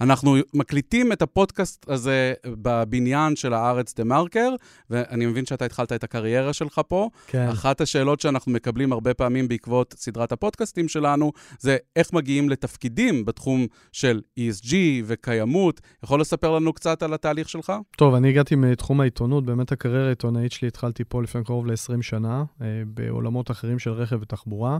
אנחנו 0.00 0.36
מקליטים 0.54 1.12
את 1.12 1.22
הפודקאסט 1.22 1.86
הזה 1.88 2.32
בבניין 2.46 3.36
של 3.36 3.52
הארץ 3.52 3.94
דה 3.94 4.04
מרקר, 4.04 4.54
ואני 4.90 5.26
מבין 5.26 5.46
שאתה 5.46 5.64
התחלת 5.64 5.92
את 5.92 6.04
הקריירה 6.04 6.52
שלך 6.52 6.80
פה. 6.88 7.08
כן. 7.26 7.48
אחת 7.48 7.80
השאלות 7.80 8.20
שאנחנו 8.20 8.52
מקבלים 8.52 8.92
הרבה 8.92 9.14
פעמים 9.14 9.48
בעקבות 9.48 9.94
סדרת 9.98 10.32
הפודקאסטים 10.32 10.88
שלנו, 10.88 11.32
זה 11.58 11.76
איך 11.96 12.12
מגיעים 12.12 12.48
לתפקידים 12.48 13.24
בתחום 13.24 13.66
של 13.92 14.20
ESG 14.38 14.74
וקיימות. 15.04 15.80
יכול 16.04 16.20
לספר 16.20 16.50
לנו 16.50 16.72
קצת 16.72 17.02
על 17.02 17.14
התהליך 17.14 17.48
שלך? 17.48 17.72
טוב, 17.96 18.14
אני 18.14 18.28
הגעתי 18.28 18.54
מתחום 18.54 19.00
העיתונות, 19.00 19.44
באמת 19.44 19.72
הקריירה 19.72 20.06
העיתונאית 20.06 20.52
שלי 20.52 20.68
התחלתי 20.68 21.04
פה 21.08 21.22
לפני 21.22 21.44
קרוב 21.44 21.66
ל-20 21.66 22.02
שנה, 22.02 22.44
אה, 22.62 22.82
בעולמות 22.86 23.50
אחרים 23.50 23.78
של 23.78 23.90
רכב 23.90 24.18
ותחבורה. 24.22 24.78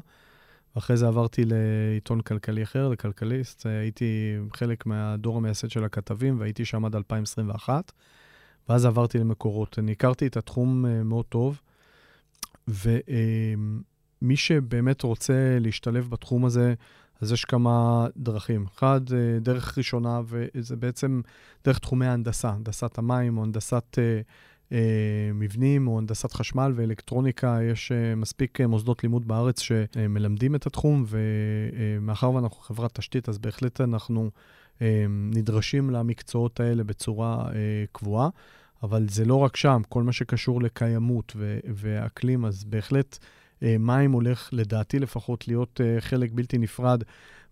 ואחרי 0.76 0.96
זה 0.96 1.08
עברתי 1.08 1.42
לעיתון 1.46 2.20
כלכלי 2.20 2.62
אחר, 2.62 2.88
לכלכליסט. 2.88 3.66
הייתי 3.66 4.36
חלק 4.56 4.86
מהדור 4.86 5.36
המייסד 5.36 5.70
של 5.70 5.84
הכתבים, 5.84 6.40
והייתי 6.40 6.64
שם 6.64 6.84
עד 6.84 6.96
2021. 6.96 7.92
ואז 8.68 8.84
עברתי 8.84 9.18
למקורות. 9.18 9.78
אני 9.78 9.92
הכרתי 9.92 10.26
את 10.26 10.36
התחום 10.36 10.86
אה, 10.86 11.02
מאוד 11.02 11.24
טוב, 11.24 11.60
ומי 12.68 14.36
שבאמת 14.36 15.02
רוצה 15.02 15.58
להשתלב 15.60 16.10
בתחום 16.10 16.44
הזה, 16.44 16.74
אז 17.20 17.32
יש 17.32 17.44
כמה 17.44 18.06
דרכים. 18.16 18.66
אחד, 18.74 19.00
אה, 19.12 19.38
דרך 19.40 19.78
ראשונה, 19.78 20.20
וזה 20.24 20.76
בעצם 20.76 21.20
דרך 21.64 21.78
תחומי 21.78 22.06
ההנדסה, 22.06 22.48
הנדסת 22.50 22.98
המים 22.98 23.38
או 23.38 23.42
הנדסת 23.42 23.98
מבנים 25.34 25.88
או 25.88 25.98
הנדסת 25.98 26.32
חשמל 26.32 26.72
ואלקטרוניקה, 26.76 27.58
יש 27.62 27.92
מספיק 28.16 28.60
מוסדות 28.60 29.02
לימוד 29.02 29.28
בארץ 29.28 29.60
שמלמדים 29.60 30.54
את 30.54 30.66
התחום, 30.66 31.04
ומאחר 31.08 32.30
ואנחנו 32.30 32.60
חברת 32.62 32.94
תשתית, 32.94 33.28
אז 33.28 33.38
בהחלט 33.38 33.80
אנחנו 33.80 34.30
נדרשים 35.08 35.90
למקצועות 35.90 36.60
האלה 36.60 36.84
בצורה 36.84 37.50
קבועה. 37.92 38.28
אבל 38.82 39.06
זה 39.08 39.24
לא 39.24 39.34
רק 39.34 39.56
שם, 39.56 39.82
כל 39.88 40.02
מה 40.02 40.12
שקשור 40.12 40.62
לקיימות 40.62 41.36
ואקלים, 41.74 42.44
אז 42.44 42.64
בהחלט 42.64 43.18
מים 43.62 44.12
הולך, 44.12 44.48
לדעתי 44.52 44.98
לפחות, 44.98 45.48
להיות 45.48 45.80
חלק 46.00 46.30
בלתי 46.34 46.58
נפרד 46.58 47.02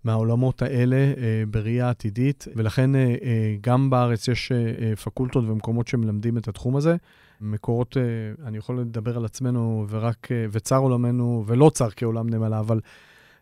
מהעולמות 0.04 0.62
האלה 0.62 0.96
אה, 0.96 1.42
בראייה 1.50 1.90
עתידית, 1.90 2.48
ולכן 2.56 2.94
אה, 2.94 3.00
אה, 3.00 3.56
גם 3.61 3.90
בארץ 3.90 4.28
יש 4.28 4.52
אה, 4.52 4.96
פקולטות 4.96 5.44
ומקומות 5.48 5.88
שמלמדים 5.88 6.38
את 6.38 6.48
התחום 6.48 6.76
הזה. 6.76 6.96
מקורות, 7.40 7.96
אה, 7.96 8.02
אני 8.46 8.58
יכול 8.58 8.80
לדבר 8.80 9.16
על 9.16 9.24
עצמנו 9.24 9.87
ורק, 9.88 10.32
אה, 10.32 10.46
וצר 10.52 10.76
עולמנו, 10.76 11.44
ולא 11.46 11.70
צר 11.74 11.88
כעולם 11.96 12.30
נמלה, 12.30 12.61
אבל 12.61 12.80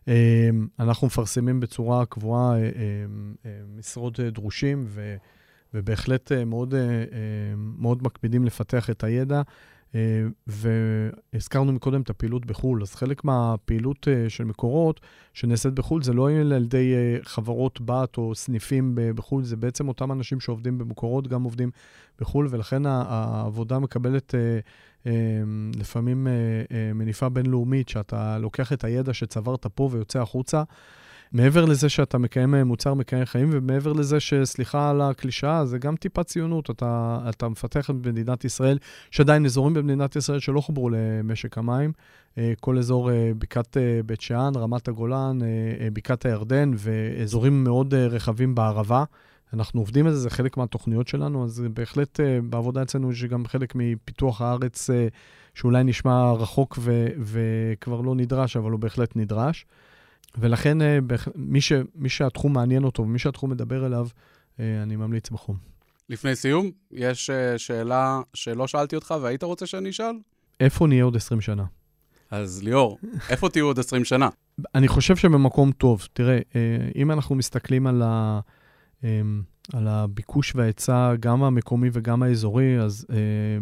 אה, 0.07 0.49
אנחנו 0.79 1.07
מפרסמים 1.07 1.59
בצורה 1.59 2.05
קבועה 2.05 2.55
אה, 2.55 2.57
אה, 2.59 2.69
אה, 3.45 3.59
משרות 3.77 4.19
אה, 4.19 4.29
דרושים, 4.29 4.83
ו, 4.87 5.15
ובהחלט 5.73 6.31
אה, 6.31 6.45
מאוד, 6.45 6.73
אה, 6.73 6.79
אה, 6.79 7.05
מאוד 7.57 8.03
מקפידים 8.03 8.45
לפתח 8.45 8.89
את 8.89 9.03
הידע. 9.03 9.41
אה, 9.95 9.99
והזכרנו 10.47 11.71
מקודם 11.71 12.01
את 12.01 12.09
הפעילות 12.09 12.45
בחו"ל, 12.45 12.81
אז 12.81 12.95
חלק 12.95 13.23
מהפעילות 13.23 14.07
אה, 14.07 14.29
של 14.29 14.43
מקורות 14.43 14.99
שנעשית 15.33 15.73
בחו"ל 15.73 16.03
זה 16.03 16.13
לא 16.13 16.29
על 16.29 16.63
ידי 16.63 16.93
אה, 16.93 17.17
חברות 17.23 17.81
בת 17.81 18.17
או 18.17 18.35
סניפים 18.35 18.97
בחו"ל, 19.15 19.43
זה 19.43 19.55
בעצם 19.55 19.87
אותם 19.87 20.11
אנשים 20.11 20.39
שעובדים 20.39 20.77
במקורות, 20.77 21.27
גם 21.27 21.43
עובדים 21.43 21.71
בחו"ל, 22.19 22.47
ולכן 22.49 22.85
העבודה 22.85 23.79
מקבלת 23.79 24.35
לפעמים 25.75 26.27
מניפה 26.95 27.29
בינלאומית, 27.29 27.89
שאתה 27.89 28.37
לוקח 28.37 28.73
את 28.73 28.83
הידע 28.83 29.13
שצברת 29.13 29.65
פה 29.65 29.89
ויוצא 29.91 30.21
החוצה. 30.21 30.63
מעבר 31.31 31.65
לזה 31.65 31.89
שאתה 31.89 32.17
מקיים 32.17 32.55
אה, 32.55 32.63
מוצר 32.63 32.93
מקיים 32.93 33.25
חיים, 33.25 33.49
ומעבר 33.51 33.93
לזה 33.93 34.19
שסליחה 34.19 34.89
על 34.89 35.01
הקלישאה, 35.01 35.65
זה 35.65 35.77
גם 35.77 35.95
טיפה 35.95 36.23
ציונות. 36.23 36.69
אתה, 36.69 37.19
אתה 37.29 37.49
מפתח 37.49 37.89
את 37.89 37.95
מדינת 38.05 38.45
ישראל, 38.45 38.77
יש 39.13 39.19
עדיין 39.19 39.45
אזורים 39.45 39.73
במדינת 39.73 40.15
ישראל 40.15 40.39
שלא 40.39 40.61
חוברו 40.61 40.89
למשק 40.89 41.57
המים. 41.57 41.91
אה, 42.37 42.53
כל 42.59 42.77
אזור 42.77 43.11
אה, 43.11 43.31
בקעת 43.37 43.77
בית 44.05 44.21
שאן, 44.21 44.51
רמת 44.55 44.87
הגולן, 44.87 45.39
בקעת 45.93 46.25
הירדן, 46.25 46.71
ואזורים 46.77 47.63
מאוד 47.63 47.93
רחבים 47.93 48.55
בערבה. 48.55 49.03
אנחנו 49.53 49.81
עובדים 49.81 50.07
על 50.07 50.13
זה, 50.13 50.19
זה 50.19 50.29
חלק 50.29 50.57
מהתוכניות 50.57 51.07
שלנו, 51.07 51.43
אז 51.43 51.63
בהחלט 51.73 52.19
בעבודה 52.49 52.81
אצלנו 52.81 53.11
יש 53.11 53.25
גם 53.25 53.45
חלק 53.45 53.73
מפיתוח 53.75 54.41
הארץ 54.41 54.89
שאולי 55.53 55.83
נשמע 55.83 56.31
רחוק 56.31 56.77
ו- 56.81 57.07
וכבר 57.19 58.01
לא 58.01 58.15
נדרש, 58.15 58.57
אבל 58.57 58.71
הוא 58.71 58.79
בהחלט 58.79 59.15
נדרש. 59.15 59.65
ולכן 60.37 60.81
אה, 60.81 60.99
מי, 61.35 61.61
ש, 61.61 61.71
מי 61.95 62.09
שהתחום 62.09 62.53
מעניין 62.53 62.83
אותו 62.83 63.03
ומי 63.03 63.19
שהתחום 63.19 63.49
מדבר 63.49 63.85
אליו, 63.85 64.07
אה, 64.59 64.83
אני 64.83 64.95
ממליץ 64.95 65.29
בחום. 65.29 65.57
לפני 66.09 66.35
סיום, 66.35 66.71
יש 66.91 67.29
אה, 67.29 67.57
שאלה 67.57 68.21
שלא 68.33 68.67
שאלתי 68.67 68.95
אותך 68.95 69.13
והיית 69.21 69.43
רוצה 69.43 69.65
שאני 69.65 69.89
אשאל? 69.89 70.15
איפה 70.59 70.87
נהיה 70.87 71.03
עוד 71.03 71.15
20 71.15 71.41
שנה? 71.41 71.63
אז 72.31 72.63
ליאור, 72.63 72.97
איפה 73.29 73.49
תהיו 73.49 73.65
עוד 73.65 73.79
20 73.79 74.05
שנה? 74.05 74.29
אני 74.75 74.87
חושב 74.87 75.15
שבמקום 75.15 75.71
טוב. 75.71 76.07
תראה, 76.13 76.39
אם 76.95 77.11
אנחנו 77.11 77.35
מסתכלים 77.35 77.87
על, 77.87 78.01
ה, 78.05 78.39
על 79.73 79.87
הביקוש 79.87 80.55
וההיצע, 80.55 81.15
גם 81.19 81.43
המקומי 81.43 81.89
וגם 81.93 82.23
האזורי, 82.23 82.79
אז 82.79 83.05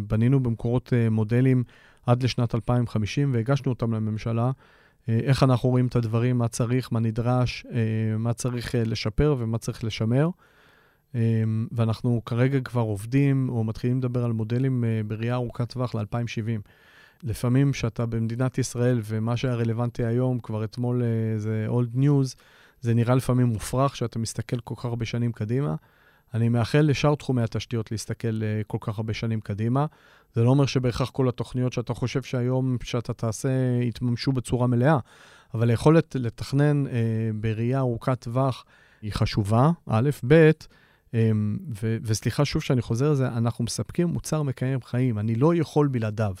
בנינו 0.06 0.40
במקורות 0.40 0.92
מודלים 1.10 1.64
עד 2.06 2.22
לשנת 2.22 2.54
2050 2.54 3.34
והגשנו 3.34 3.72
אותם 3.72 3.94
לממשלה. 3.94 4.50
אה, 5.08 5.18
איך 5.22 5.42
אנחנו 5.42 5.68
רואים 5.68 5.86
את 5.86 5.96
הדברים, 5.96 6.38
מה 6.38 6.48
צריך, 6.48 6.92
מה 6.92 7.00
נדרש, 7.00 7.66
אה, 7.72 8.18
מה 8.18 8.32
צריך 8.32 8.74
אה, 8.74 8.84
לשפר 8.84 9.36
ומה 9.38 9.58
צריך 9.58 9.84
לשמר. 9.84 10.30
ואנחנו 11.72 12.22
כרגע 12.26 12.60
כבר 12.60 12.80
עובדים 12.80 13.48
או 13.48 13.64
מתחילים 13.64 13.98
לדבר 13.98 14.24
על 14.24 14.32
מודלים 14.32 14.84
בראייה 15.06 15.34
ארוכת 15.34 15.72
טווח 15.72 15.94
ל-2070. 15.94 16.60
לפעמים 17.22 17.72
כשאתה 17.72 18.06
במדינת 18.06 18.58
ישראל 18.58 19.00
ומה 19.04 19.36
שהיה 19.36 19.54
רלוונטי 19.54 20.04
היום, 20.04 20.38
כבר 20.38 20.64
אתמול 20.64 21.02
זה 21.36 21.66
old 21.70 21.96
news, 21.96 22.36
זה 22.80 22.94
נראה 22.94 23.14
לפעמים 23.14 23.46
מופרך 23.46 23.96
שאתה 23.96 24.18
מסתכל 24.18 24.60
כל 24.60 24.74
כך 24.74 24.84
הרבה 24.84 25.04
שנים 25.04 25.32
קדימה. 25.32 25.74
אני 26.34 26.48
מאחל 26.48 26.80
לשאר 26.80 27.14
תחומי 27.14 27.42
התשתיות 27.42 27.90
להסתכל 27.90 28.40
כל 28.66 28.78
כך 28.80 28.98
הרבה 28.98 29.14
שנים 29.14 29.40
קדימה. 29.40 29.86
זה 30.34 30.42
לא 30.42 30.50
אומר 30.50 30.66
שבהכרח 30.66 31.10
כל 31.10 31.28
התוכניות 31.28 31.72
שאתה 31.72 31.94
חושב 31.94 32.22
שהיום 32.22 32.76
שאתה 32.82 33.12
תעשה 33.12 33.48
יתממשו 33.82 34.32
בצורה 34.32 34.66
מלאה, 34.66 34.98
אבל 35.54 35.70
היכולת 35.70 36.16
לתכנן 36.18 36.86
אה, 36.86 36.92
בראייה 37.34 37.78
ארוכת 37.78 38.20
טווח 38.20 38.64
היא 39.02 39.12
חשובה, 39.12 39.70
א', 39.86 40.10
ב', 40.26 40.50
אה, 41.14 41.30
ו- 41.82 41.96
וסליחה 42.02 42.44
שוב 42.44 42.62
שאני 42.62 42.82
חוזר 42.82 43.12
לזה, 43.12 43.28
אנחנו 43.28 43.64
מספקים 43.64 44.08
מוצר 44.08 44.42
מקיים 44.42 44.82
חיים, 44.82 45.18
אני 45.18 45.34
לא 45.34 45.54
יכול 45.54 45.88
בלעדיו. 45.88 46.34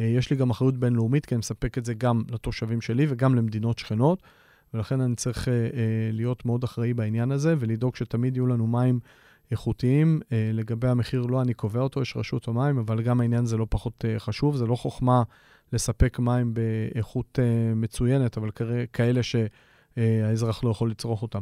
אה, 0.00 0.06
יש 0.06 0.30
לי 0.30 0.36
גם 0.36 0.50
אחריות 0.50 0.76
בינלאומית, 0.76 1.26
כי 1.26 1.34
אני 1.34 1.38
מספק 1.38 1.78
את 1.78 1.84
זה 1.84 1.94
גם 1.94 2.22
לתושבים 2.30 2.80
שלי 2.80 3.06
וגם 3.08 3.34
למדינות 3.34 3.78
שכנות, 3.78 4.22
ולכן 4.74 5.00
אני 5.00 5.16
צריך 5.16 5.48
אה, 5.48 5.52
אה, 5.52 5.68
להיות 6.12 6.44
מאוד 6.44 6.64
אחראי 6.64 6.94
בעניין 6.94 7.32
הזה 7.32 7.54
ולדאוג 7.58 7.96
שתמיד 7.96 8.36
יהיו 8.36 8.46
לנו 8.46 8.66
מים. 8.66 9.00
איכותיים. 9.50 10.20
אה, 10.32 10.50
לגבי 10.52 10.88
המחיר, 10.88 11.22
לא 11.22 11.42
אני 11.42 11.54
קובע 11.54 11.80
אותו, 11.80 12.02
יש 12.02 12.16
רשות 12.16 12.48
המים, 12.48 12.78
אבל 12.78 13.02
גם 13.02 13.20
העניין 13.20 13.46
זה 13.46 13.56
לא 13.56 13.66
פחות 13.70 14.04
אה, 14.04 14.18
חשוב. 14.18 14.56
זה 14.56 14.66
לא 14.66 14.76
חוכמה 14.76 15.22
לספק 15.72 16.18
מים 16.18 16.54
באיכות 16.54 17.38
אה, 17.42 17.74
מצוינת, 17.74 18.38
אבל 18.38 18.50
כאלה 18.92 19.20
שהאזרח 19.22 20.64
לא 20.64 20.70
יכול 20.70 20.90
לצרוך 20.90 21.22
אותם. 21.22 21.40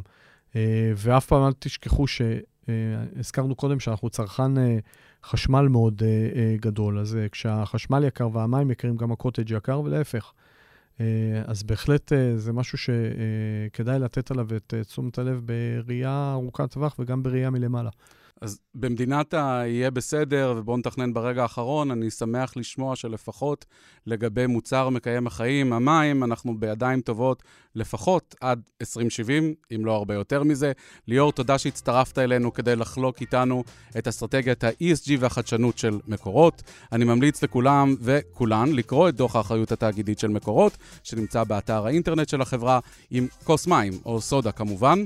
ואף 0.95 1.25
פעם 1.25 1.47
אל 1.47 1.51
תשכחו 1.59 2.05
שהזכרנו 2.07 3.55
קודם 3.55 3.79
שאנחנו 3.79 4.09
צרכן 4.09 4.51
חשמל 5.23 5.67
מאוד 5.67 6.01
גדול, 6.59 6.99
אז 6.99 7.17
כשהחשמל 7.31 8.03
יקר 8.03 8.29
והמים 8.33 8.71
יקרים, 8.71 8.97
גם 8.97 9.11
הקוטג' 9.11 9.51
יקר, 9.51 9.81
ולהפך. 9.81 10.33
אז 11.45 11.63
בהחלט 11.63 12.11
זה 12.35 12.53
משהו 12.53 12.77
שכדאי 12.77 13.99
לתת 13.99 14.31
עליו 14.31 14.47
את 14.55 14.73
תשומת 14.87 15.17
הלב 15.17 15.41
בראייה 15.45 16.31
ארוכת 16.33 16.71
טווח 16.71 16.95
וגם 16.99 17.23
בראייה 17.23 17.49
מלמעלה. 17.49 17.89
אז 18.41 18.59
במדינת 18.75 19.33
ה"יהיה 19.33 19.91
בסדר" 19.91 20.53
ובואו 20.57 20.77
נתכנן 20.77 21.13
ברגע 21.13 21.41
האחרון, 21.41 21.91
אני 21.91 22.11
שמח 22.11 22.57
לשמוע 22.57 22.95
שלפחות 22.95 23.65
לגבי 24.05 24.47
מוצר 24.47 24.89
מקיים 24.89 25.27
החיים, 25.27 25.73
המים, 25.73 26.23
אנחנו 26.23 26.59
בידיים 26.59 27.01
טובות 27.01 27.43
לפחות 27.75 28.35
עד 28.41 28.61
2070, 28.81 29.53
אם 29.75 29.85
לא 29.85 29.95
הרבה 29.95 30.13
יותר 30.13 30.43
מזה. 30.43 30.71
ליאור, 31.07 31.31
תודה 31.31 31.57
שהצטרפת 31.57 32.17
אלינו 32.17 32.53
כדי 32.53 32.75
לחלוק 32.75 33.21
איתנו 33.21 33.63
את 33.97 34.07
אסטרטגיית 34.07 34.63
ה-ESG 34.63 35.11
והחדשנות 35.19 35.77
של 35.77 35.99
מקורות. 36.07 36.63
אני 36.91 37.05
ממליץ 37.05 37.43
לכולם 37.43 37.95
וכולן 38.01 38.73
לקרוא 38.73 39.09
את 39.09 39.15
דוח 39.15 39.35
האחריות 39.35 39.71
התאגידית 39.71 40.19
של 40.19 40.27
מקורות, 40.27 40.77
שנמצא 41.03 41.43
באתר 41.43 41.85
האינטרנט 41.85 42.29
של 42.29 42.41
החברה, 42.41 42.79
עם 43.11 43.27
כוס 43.43 43.67
מים, 43.67 43.93
או 44.05 44.21
סודה 44.21 44.51
כמובן. 44.51 44.99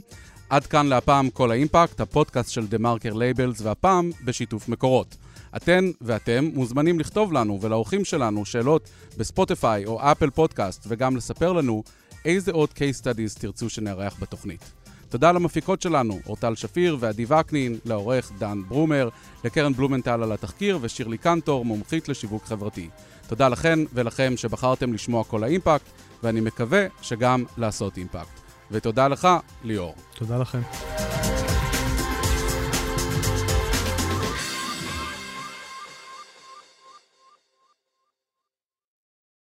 עד 0.49 0.65
כאן 0.67 0.88
להפעם 0.88 1.29
קול 1.30 1.52
האימפקט, 1.51 2.01
הפודקאסט 2.01 2.51
של 2.51 2.67
TheMarker 2.67 3.13
Labels, 3.13 3.62
והפעם 3.62 4.12
בשיתוף 4.25 4.69
מקורות. 4.69 5.15
אתן 5.56 5.91
ואתם 6.01 6.49
מוזמנים 6.53 6.99
לכתוב 6.99 7.34
לנו 7.34 7.62
ולאורחים 7.62 8.06
שלנו 8.06 8.45
שאלות 8.45 8.89
ב 9.17 9.26
Spotify 9.26 9.86
או 9.86 10.12
Apple 10.12 10.30
Podcast, 10.30 10.86
וגם 10.88 11.15
לספר 11.15 11.53
לנו 11.53 11.84
איזה 12.25 12.51
עוד 12.51 12.69
case 12.69 13.01
studies 13.01 13.39
תרצו 13.39 13.69
שנארח 13.69 14.15
בתוכנית. 14.19 14.71
תודה 15.10 15.32
למפיקות 15.32 15.82
שלנו, 15.82 16.19
אורטל 16.27 16.56
שפיר 16.56 16.97
ועדי 16.99 17.25
וקנין, 17.25 17.77
לעורך 17.86 18.32
דן 18.39 18.62
ברומר, 18.67 19.10
לקרן 19.43 19.73
בלומנטל 19.73 20.23
על 20.23 20.32
התחקיר 20.32 20.79
ושירלי 20.82 21.17
קנטור, 21.17 21.65
מומחית 21.65 22.10
לשיווק 22.10 22.45
חברתי. 22.45 22.89
תודה 23.27 23.49
לכן 23.49 23.79
ולכם 23.93 24.34
שבחרתם 24.38 24.93
לשמוע 24.93 25.23
כל 25.23 25.43
האימפקט, 25.43 25.86
ואני 26.23 26.41
מקווה 26.41 26.86
שגם 27.01 27.43
לעשות 27.58 27.97
אימפקט. 27.97 28.42
ותודה 28.73 29.07
לך, 29.07 29.27
ליאור. 29.63 29.95
תודה 30.15 30.38
לכם. 30.38 30.62